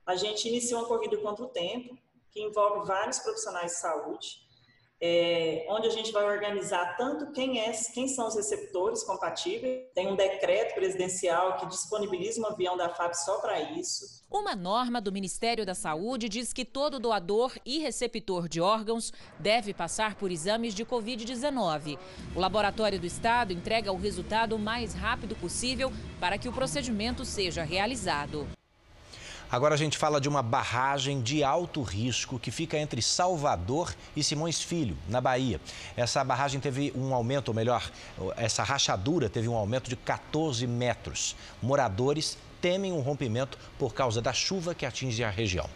[0.06, 1.98] a gente inicia uma corrida contra o tempo,
[2.32, 4.45] que envolve vários profissionais de saúde
[5.08, 10.08] é, onde a gente vai organizar tanto quem, é, quem são os receptores compatíveis, tem
[10.08, 14.24] um decreto presidencial que disponibiliza um avião da FAB só para isso.
[14.32, 19.76] Uma norma do Ministério da Saúde diz que todo doador e receptor de órgãos deve
[19.76, 22.00] passar por exames de Covid-19.
[22.36, 27.24] O laboratório do Estado entrega o resultado o mais rápido possível para que o procedimento
[27.24, 28.48] seja realizado.
[29.52, 34.24] Agora a gente fala de uma barragem de alto risco que fica entre Salvador e
[34.24, 35.62] Simões Filho, na Bahia.
[35.96, 37.90] Essa barragem teve um aumento, ou melhor,
[38.36, 41.36] essa rachadura teve um aumento de 14 metros.
[41.62, 45.70] Moradores temem um rompimento por causa da chuva que atinge a região.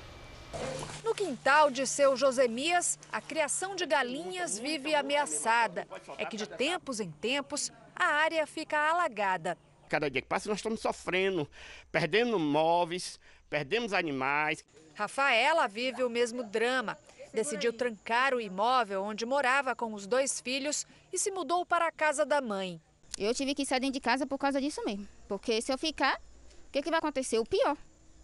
[1.03, 5.87] No quintal de seu Josemias, a criação de galinhas vive ameaçada.
[6.17, 9.55] É que de tempos em tempos a área fica alagada.
[9.87, 11.49] Cada dia que passa nós estamos sofrendo,
[11.91, 13.19] perdendo móveis,
[13.49, 14.63] perdemos animais.
[14.93, 16.97] Rafaela vive o mesmo drama.
[17.33, 21.91] Decidiu trancar o imóvel onde morava com os dois filhos e se mudou para a
[21.91, 22.81] casa da mãe.
[23.17, 25.07] Eu tive que sair dentro de casa por causa disso mesmo.
[25.27, 27.37] Porque se eu ficar, o que, que vai acontecer?
[27.37, 27.77] O pior.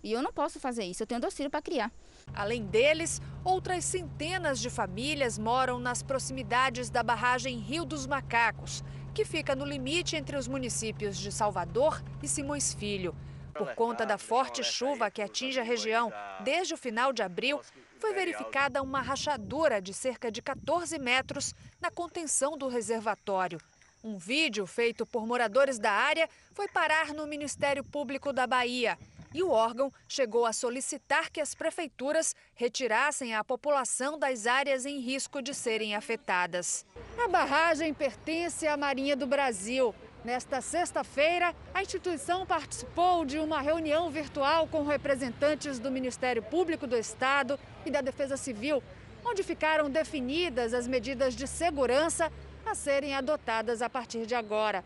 [0.04, 1.92] E eu não posso fazer isso, eu tenho dois filhos para criar.
[2.32, 8.84] Além deles, outras centenas de famílias moram nas proximidades da barragem Rio dos Macacos,
[9.16, 13.16] que fica no limite entre os municípios de Salvador e Simões Filho.
[13.58, 17.62] Por conta da forte chuva que atinge a região desde o final de abril,
[18.00, 23.60] foi verificada uma rachadura de cerca de 14 metros na contenção do reservatório.
[24.04, 29.00] Um vídeo feito por moradores da área foi parar no Ministério Público da Bahia.
[29.34, 35.00] E o órgão chegou a solicitar que as prefeituras retirassem a população das áreas em
[35.00, 36.86] risco de serem afetadas.
[37.18, 39.96] A barragem pertence à Marinha do Brasil.
[40.26, 46.98] Nesta sexta-feira, a instituição participou de uma reunião virtual com representantes do Ministério Público do
[46.98, 48.82] Estado e da Defesa Civil,
[49.24, 52.32] onde ficaram definidas as medidas de segurança
[52.66, 54.84] a serem adotadas a partir de agora.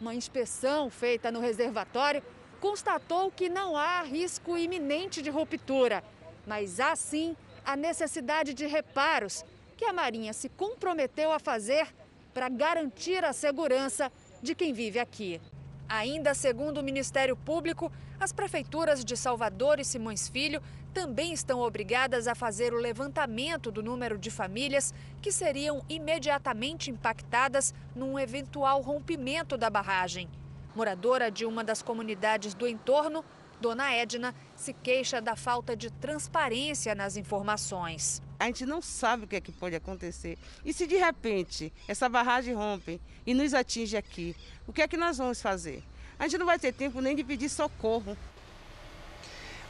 [0.00, 2.20] Uma inspeção feita no reservatório
[2.60, 6.02] constatou que não há risco iminente de ruptura,
[6.44, 9.44] mas há sim a necessidade de reparos
[9.76, 11.86] que a Marinha se comprometeu a fazer
[12.34, 14.10] para garantir a segurança
[14.42, 15.40] de quem vive aqui.
[15.88, 20.62] Ainda segundo o Ministério Público, as prefeituras de Salvador e Simões Filho
[20.94, 27.74] também estão obrigadas a fazer o levantamento do número de famílias que seriam imediatamente impactadas
[27.94, 30.28] num eventual rompimento da barragem.
[30.74, 33.24] Moradora de uma das comunidades do entorno,
[33.60, 38.22] Dona Edna se queixa da falta de transparência nas informações.
[38.38, 40.38] A gente não sabe o que é que pode acontecer.
[40.64, 44.34] E se de repente essa barragem rompe e nos atinge aqui,
[44.66, 45.82] o que é que nós vamos fazer?
[46.18, 48.16] A gente não vai ter tempo nem de pedir socorro.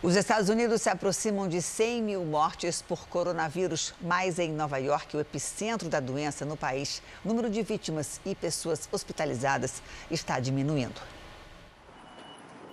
[0.03, 5.15] Os Estados Unidos se aproximam de 100 mil mortes por coronavírus, mas em Nova York,
[5.17, 11.20] o epicentro da doença no país, o número de vítimas e pessoas hospitalizadas está diminuindo.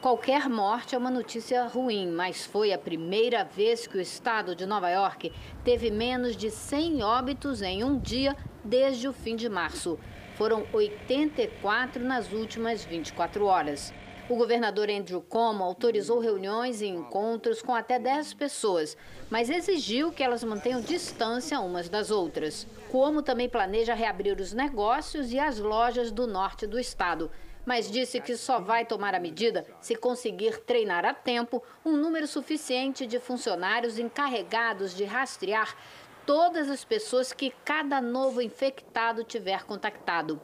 [0.02, 4.64] Qualquer morte é uma notícia ruim, mas foi a primeira vez que o estado de
[4.64, 5.34] Nova York
[5.64, 9.98] teve menos de 100 óbitos em um dia desde o fim de março.
[10.36, 13.92] Foram 84 nas últimas 24 horas.
[14.30, 18.96] O governador Andrew Cuomo autorizou reuniões e encontros com até 10 pessoas,
[19.32, 22.68] mas exigiu que elas mantenham distância umas das outras.
[22.92, 27.32] Cuomo também planeja reabrir os negócios e as lojas do norte do estado
[27.68, 32.26] mas disse que só vai tomar a medida se conseguir treinar a tempo um número
[32.26, 35.76] suficiente de funcionários encarregados de rastrear
[36.26, 40.40] todas as pessoas que cada novo infectado tiver contactado.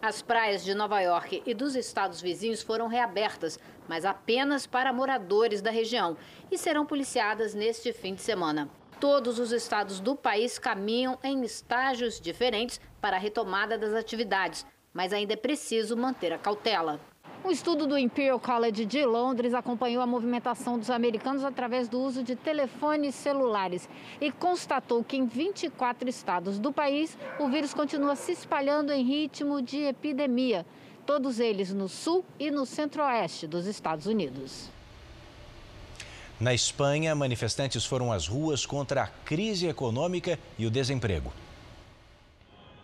[0.00, 3.58] As praias de Nova York e dos estados vizinhos foram reabertas,
[3.88, 6.16] mas apenas para moradores da região
[6.48, 8.70] e serão policiadas neste fim de semana.
[9.00, 15.12] Todos os estados do país caminham em estágios diferentes para a retomada das atividades, mas
[15.12, 17.00] ainda é preciso manter a cautela.
[17.44, 22.22] Um estudo do Imperial College de Londres acompanhou a movimentação dos americanos através do uso
[22.22, 23.88] de telefones celulares
[24.20, 29.62] e constatou que em 24 estados do país o vírus continua se espalhando em ritmo
[29.62, 30.66] de epidemia,
[31.06, 34.68] todos eles no sul e no centro-oeste dos Estados Unidos.
[36.40, 41.32] Na Espanha, manifestantes foram às ruas contra a crise econômica e o desemprego.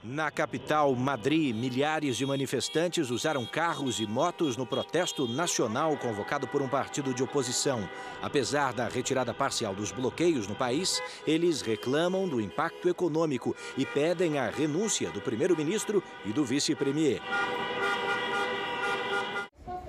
[0.06, 6.60] Na capital, Madrid, milhares de manifestantes usaram carros e motos no protesto nacional convocado por
[6.60, 7.88] um partido de oposição.
[8.20, 14.38] Apesar da retirada parcial dos bloqueios no país, eles reclamam do impacto econômico e pedem
[14.38, 17.22] a renúncia do primeiro-ministro e do vice-premier.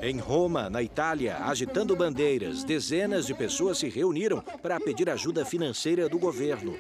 [0.02, 6.08] Em Roma, na Itália, agitando bandeiras, dezenas de pessoas se reuniram para pedir ajuda financeira
[6.08, 6.74] do governo.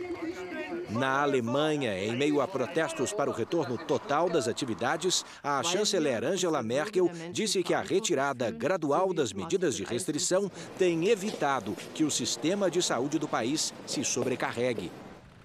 [0.90, 6.62] Na Alemanha, em meio a protestos para o retorno total das atividades, a chanceler Angela
[6.62, 12.70] Merkel disse que a retirada gradual das medidas de restrição tem evitado que o sistema
[12.70, 14.92] de saúde do país se sobrecarregue.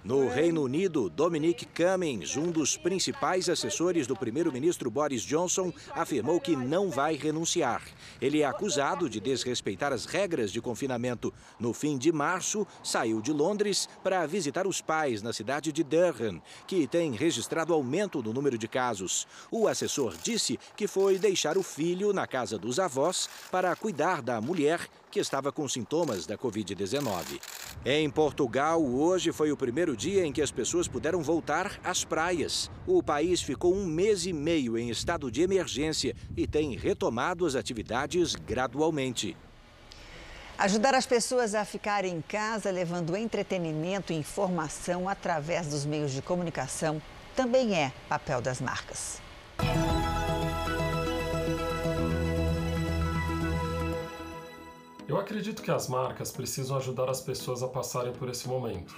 [0.02, 6.56] No Reino Unido, Dominic Cummings, um dos principais assessores do primeiro-ministro Boris Johnson, afirmou que
[6.56, 7.82] não vai renunciar.
[8.18, 11.34] Ele é acusado de desrespeitar as regras de confinamento.
[11.58, 16.40] No fim de março, saiu de Londres para visitar os pais na cidade de Durham,
[16.66, 19.28] que tem registrado aumento no número de casos.
[19.50, 24.40] O assessor disse que foi deixar o filho na casa dos avós para cuidar da
[24.40, 27.40] mulher que estava com sintomas da Covid-19.
[27.84, 32.70] Em Portugal, hoje foi o primeiro dia em que as pessoas puderam voltar às praias.
[32.86, 37.54] O país ficou um mês e meio em estado de emergência e tem retomado as
[37.54, 39.36] atividades gradualmente.
[40.56, 46.20] Ajudar as pessoas a ficarem em casa, levando entretenimento e informação através dos meios de
[46.20, 47.00] comunicação,
[47.34, 49.22] também é papel das marcas.
[55.10, 58.94] Eu acredito que as marcas precisam ajudar as pessoas a passarem por esse momento.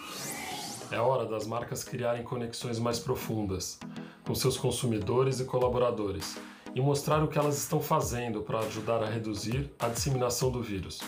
[0.91, 3.79] É hora das marcas criarem conexões mais profundas
[4.23, 6.37] com seus consumidores e colaboradores
[6.75, 11.01] e mostrar o que elas estão fazendo para ajudar a reduzir a disseminação do vírus.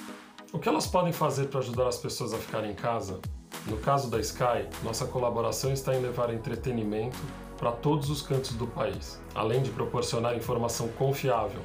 [0.55, 3.20] O que elas podem fazer para ajudar as pessoas a ficarem em casa?
[3.66, 7.18] No caso da Sky, nossa colaboração está em levar entretenimento
[7.59, 11.61] para todos os cantos do país, além de proporcionar informação confiável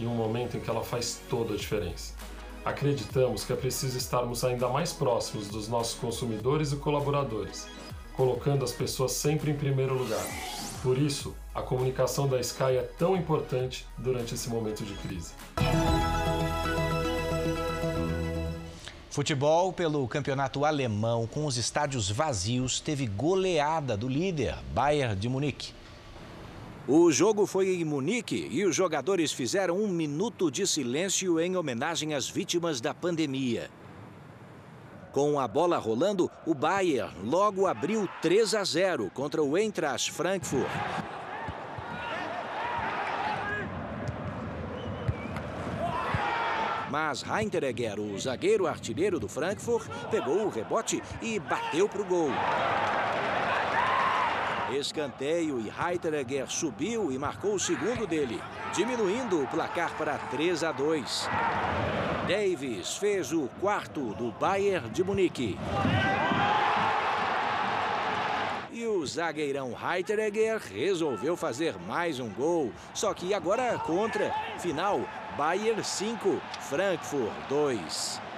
[0.00, 2.14] em um momento em que ela faz toda a diferença.
[2.64, 7.66] Acreditamos que é preciso estarmos ainda mais próximos dos nossos consumidores e colaboradores,
[8.14, 10.24] colocando as pessoas sempre em primeiro lugar.
[10.82, 15.32] Por isso, a comunicação da Sky é tão importante durante esse momento de crise.
[19.10, 25.72] Futebol pelo campeonato alemão com os estádios vazios teve goleada do líder, Bayern de Munique.
[26.92, 32.14] O jogo foi em Munique e os jogadores fizeram um minuto de silêncio em homenagem
[32.14, 33.70] às vítimas da pandemia.
[35.12, 40.66] Com a bola rolando, o Bayern logo abriu 3 a 0 contra o Eintracht Frankfurt.
[46.90, 52.30] Mas Heinteregger, o zagueiro artilheiro do Frankfurt, pegou o rebote e bateu para o gol.
[54.76, 58.40] Escanteio e Heiteregger subiu e marcou o segundo dele,
[58.72, 61.28] diminuindo o placar para 3 a 2.
[62.28, 65.58] Davis fez o quarto do Bayern de Munique.
[68.70, 74.32] E o zagueirão Heiteregger resolveu fazer mais um gol, só que agora contra.
[74.58, 75.00] Final,
[75.36, 78.29] Bayern 5, Frankfurt 2.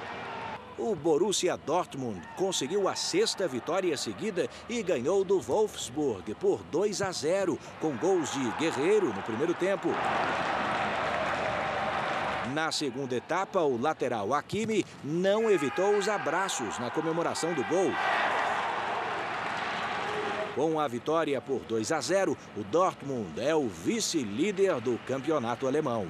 [0.78, 7.12] O Borussia Dortmund conseguiu a sexta vitória seguida e ganhou do Wolfsburg por 2 a
[7.12, 9.88] 0, com gols de Guerreiro no primeiro tempo.
[12.54, 17.90] Na segunda etapa, o lateral Hakimi não evitou os abraços na comemoração do gol.
[20.54, 26.08] Com a vitória por 2 a 0, o Dortmund é o vice-líder do campeonato alemão.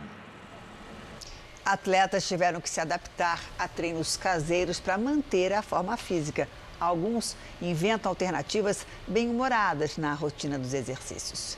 [1.65, 6.49] Atletas tiveram que se adaptar a treinos caseiros para manter a forma física.
[6.81, 11.57] Alguns inventam alternativas bem-humoradas na rotina dos exercícios.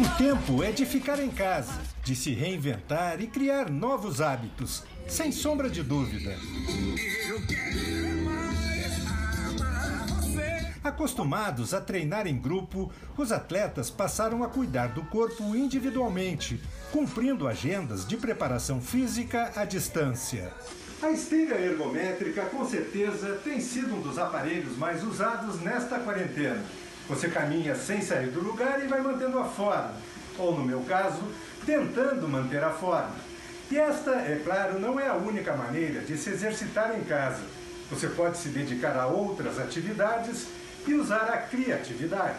[0.00, 5.32] O tempo é de ficar em casa, de se reinventar e criar novos hábitos, sem
[5.32, 6.34] sombra de dúvida.
[10.84, 16.60] Acostumados a treinar em grupo, os atletas passaram a cuidar do corpo individualmente,
[16.92, 20.52] cumprindo agendas de preparação física à distância.
[21.02, 26.62] A esteira ergométrica, com certeza, tem sido um dos aparelhos mais usados nesta quarentena.
[27.08, 29.94] Você caminha sem sair do lugar e vai mantendo a forma,
[30.38, 31.22] ou no meu caso,
[31.64, 33.16] tentando manter a forma.
[33.70, 37.40] E esta, é claro, não é a única maneira de se exercitar em casa.
[37.88, 40.46] Você pode se dedicar a outras atividades
[40.86, 42.38] e usar a criatividade.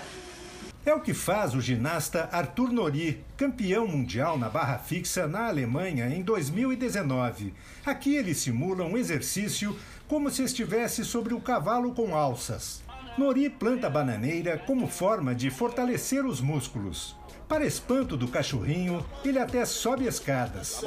[0.86, 6.08] É o que faz o ginasta Arthur Nori, campeão mundial na barra fixa na Alemanha
[6.08, 7.56] em 2019.
[7.84, 9.76] Aqui ele simula um exercício
[10.08, 12.84] como se estivesse sobre o cavalo com alças.
[13.18, 17.16] Nori planta bananeira como forma de fortalecer os músculos.
[17.48, 20.82] Para espanto do cachorrinho, ele até sobe escadas.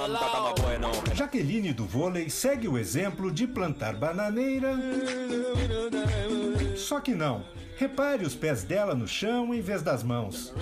[1.15, 4.77] Jaqueline do vôlei segue o exemplo de plantar bananeira.
[6.89, 7.45] Só que não.
[7.77, 10.55] Repare os pés dela no chão em vez das mãos.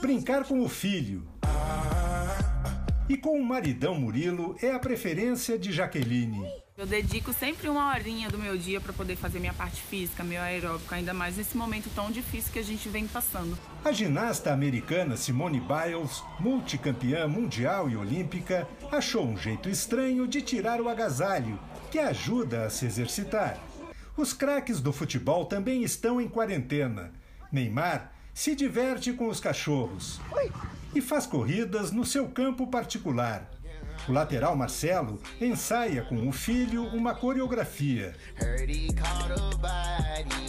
[0.00, 1.28] Brincar com o filho.
[3.10, 6.42] E com o maridão Murilo é a preferência de Jaqueline.
[6.78, 10.40] Eu dedico sempre uma horinha do meu dia para poder fazer minha parte física, meu
[10.40, 13.58] aeróbico, ainda mais nesse momento tão difícil que a gente vem passando.
[13.84, 20.80] A ginasta americana Simone Biles, multicampeã mundial e olímpica, achou um jeito estranho de tirar
[20.80, 23.60] o agasalho, que ajuda a se exercitar.
[24.16, 27.10] Os craques do futebol também estão em quarentena.
[27.50, 30.20] Neymar se diverte com os cachorros
[30.94, 33.50] e faz corridas no seu campo particular.
[34.08, 38.14] O lateral Marcelo ensaia com o filho uma coreografia.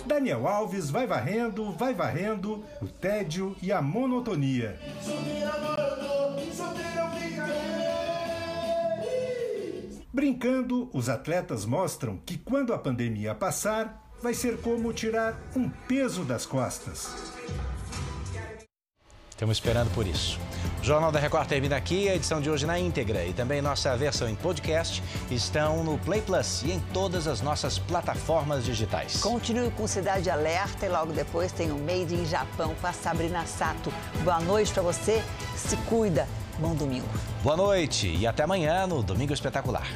[0.05, 4.80] Daniel Alves vai varrendo, vai varrendo o tédio e a monotonia.
[10.16, 16.24] Brincando, os atletas mostram que quando a pandemia passar, vai ser como tirar um peso
[16.24, 17.34] das costas.
[19.30, 20.39] Estamos esperando por isso.
[20.80, 23.97] O Jornal da Record termina aqui, a edição de hoje na íntegra e também nossa
[23.97, 29.18] versão em podcast estão no Play Plus e em todas as nossas plataformas digitais.
[29.18, 33.45] Continue com Cidade Alerta e logo depois tem o Made in Japão com a Sabrina
[33.45, 33.91] Sato.
[34.24, 35.22] Boa noite para você,
[35.57, 36.26] se cuida.
[36.58, 37.06] Bom domingo.
[37.43, 39.88] Boa noite e até amanhã no Domingo Espetacular.